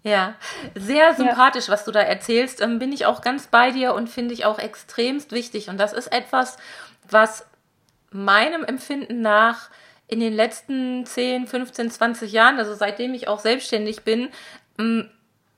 [0.04, 0.34] Ja,
[0.76, 1.74] sehr sympathisch, ja.
[1.74, 2.62] was du da erzählst.
[2.62, 5.70] Ähm, bin ich auch ganz bei dir und finde ich auch extremst wichtig.
[5.70, 6.58] Und das ist etwas,
[7.10, 7.46] was
[8.10, 9.70] meinem Empfinden nach
[10.08, 14.30] in den letzten 10, 15, 20 Jahren, also seitdem ich auch selbstständig bin,
[14.78, 15.10] ähm,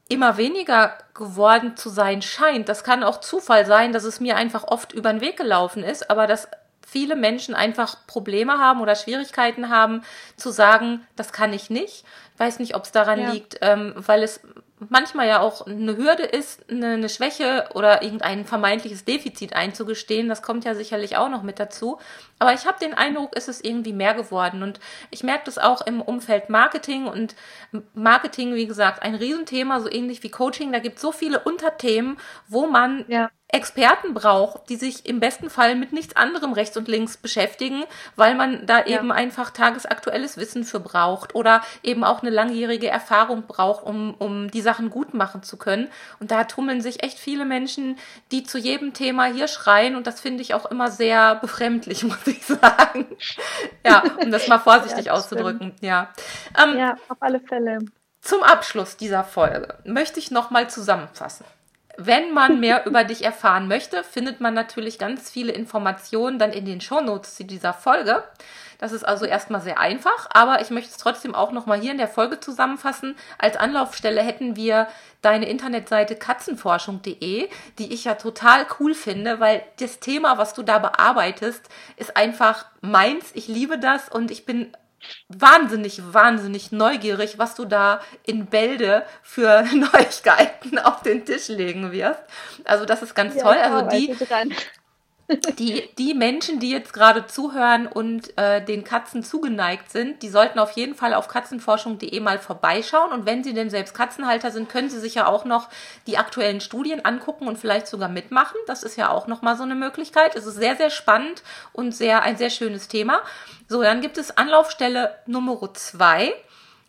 [0.10, 2.70] immer weniger geworden zu sein scheint.
[2.70, 6.10] Das kann auch Zufall sein, dass es mir einfach oft über den Weg gelaufen ist,
[6.12, 6.48] aber dass
[6.94, 10.04] viele Menschen einfach Probleme haben oder Schwierigkeiten haben
[10.38, 12.06] zu sagen, das kann ich nicht
[12.38, 13.32] weiß nicht, ob es daran ja.
[13.32, 14.42] liegt, ähm, weil es
[14.90, 20.28] manchmal ja auch eine Hürde ist, eine, eine, Schwäche oder irgendein vermeintliches Defizit einzugestehen.
[20.28, 22.00] Das kommt ja sicherlich auch noch mit dazu.
[22.40, 24.62] Aber ich habe den Eindruck, es ist irgendwie mehr geworden.
[24.62, 27.08] Und ich merke das auch im Umfeld Marketing.
[27.08, 27.36] Und
[27.94, 30.74] Marketing, wie gesagt, ein Riesenthema, so ähnlich wie Coaching.
[30.74, 32.18] Da gibt es so viele Unterthemen,
[32.50, 33.30] wo man ja.
[33.54, 37.84] Experten braucht, die sich im besten Fall mit nichts anderem rechts und links beschäftigen,
[38.16, 38.98] weil man da ja.
[38.98, 44.50] eben einfach tagesaktuelles Wissen für braucht oder eben auch eine langjährige Erfahrung braucht, um, um
[44.50, 45.88] die Sachen gut machen zu können.
[46.20, 47.98] Und da tummeln sich echt viele Menschen,
[48.32, 52.26] die zu jedem Thema hier schreien und das finde ich auch immer sehr befremdlich, muss
[52.26, 53.06] ich sagen.
[53.86, 55.74] ja, um das mal vorsichtig ja, auszudrücken.
[55.82, 56.12] Ja.
[56.62, 57.80] Ähm, ja, auf alle Fälle.
[58.22, 61.46] Zum Abschluss dieser Folge möchte ich nochmal zusammenfassen.
[61.98, 66.66] Wenn man mehr über dich erfahren möchte, findet man natürlich ganz viele Informationen dann in
[66.66, 68.24] den Shownotes zu dieser Folge.
[68.80, 71.98] Das ist also erstmal sehr einfach, aber ich möchte es trotzdem auch nochmal hier in
[71.98, 73.16] der Folge zusammenfassen.
[73.38, 74.88] Als Anlaufstelle hätten wir
[75.22, 80.80] deine Internetseite katzenforschung.de, die ich ja total cool finde, weil das Thema, was du da
[80.80, 83.32] bearbeitest, ist einfach meins.
[83.36, 84.76] Ich liebe das und ich bin
[85.28, 92.22] wahnsinnig, wahnsinnig neugierig, was du da in Bälde für Neuigkeiten auf den Tisch legen wirst.
[92.66, 93.58] Also das ist ganz ja, toll.
[93.58, 94.16] Also die,
[95.58, 100.60] die, die Menschen, die jetzt gerade zuhören und äh, den Katzen zugeneigt sind, die sollten
[100.60, 103.12] auf jeden Fall auf katzenforschung.de mal vorbeischauen.
[103.12, 105.70] Und wenn sie denn selbst Katzenhalter sind, können sie sich ja auch noch
[106.08, 108.58] die aktuellen Studien angucken und vielleicht sogar mitmachen.
[108.68, 110.36] Das ist ja auch nochmal so eine Möglichkeit.
[110.36, 113.22] Es ist sehr, sehr spannend und sehr, ein sehr schönes Thema.
[113.70, 116.34] So, dann gibt es Anlaufstelle Nummer zwei,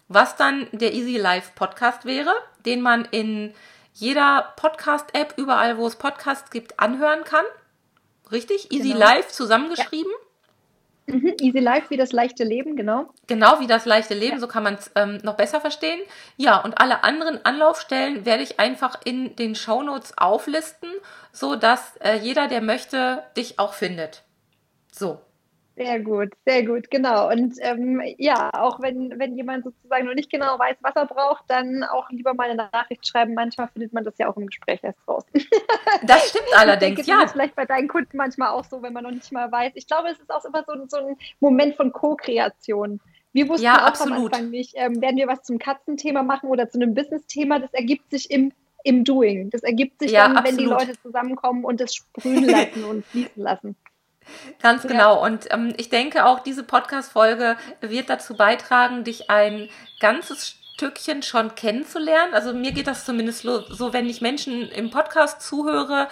[0.09, 2.33] was dann der Easy Life Podcast wäre,
[2.67, 3.55] den man in
[3.93, 7.45] jeder Podcast-App, überall wo es Podcasts gibt, anhören kann.
[8.35, 8.71] Richtig?
[8.73, 8.99] Easy genau.
[8.99, 10.13] Life zusammengeschrieben?
[11.07, 11.15] Ja.
[11.15, 11.35] Mhm.
[11.41, 13.09] Easy Life wie das leichte Leben, genau.
[13.27, 14.41] Genau, wie das leichte Leben, ja.
[14.41, 16.01] so kann man es ähm, noch besser verstehen.
[16.37, 20.89] Ja, und alle anderen Anlaufstellen werde ich einfach in den Shownotes auflisten,
[21.31, 24.23] so dass äh, jeder, der möchte, dich auch findet.
[24.91, 25.21] So.
[25.77, 27.31] Sehr gut, sehr gut, genau.
[27.31, 31.45] Und ähm, ja, auch wenn, wenn jemand sozusagen noch nicht genau weiß, was er braucht,
[31.49, 33.35] dann auch lieber mal eine Nachricht schreiben.
[33.35, 35.25] Manchmal findet man das ja auch im Gespräch erst raus.
[36.07, 37.17] Das stimmt allerdings, ich denke, ja.
[37.19, 39.73] Das ist vielleicht bei deinen Kunden manchmal auch so, wenn man noch nicht mal weiß.
[39.75, 43.01] Ich glaube, es ist auch immer so, so ein Moment von Co-Kreation.
[43.33, 44.17] Wir wussten ja, auch absolut.
[44.17, 47.59] am Anfang nicht, ähm, werden wir was zum Katzenthema machen oder zu einem Business-Thema.
[47.59, 48.53] Das ergibt sich im,
[48.85, 49.51] im Doing.
[49.51, 50.59] Das ergibt sich ja, dann, absolut.
[50.59, 53.77] wenn die Leute zusammenkommen und das sprühen lassen und fließen lassen.
[54.61, 55.17] Ganz genau.
[55.17, 55.21] Ja.
[55.21, 59.69] Und ähm, ich denke auch, diese Podcast-Folge wird dazu beitragen, dich ein
[60.01, 62.35] ganzes Stückchen schon kennenzulernen.
[62.35, 66.09] Also mir geht das zumindest so, wenn ich Menschen im Podcast zuhöre,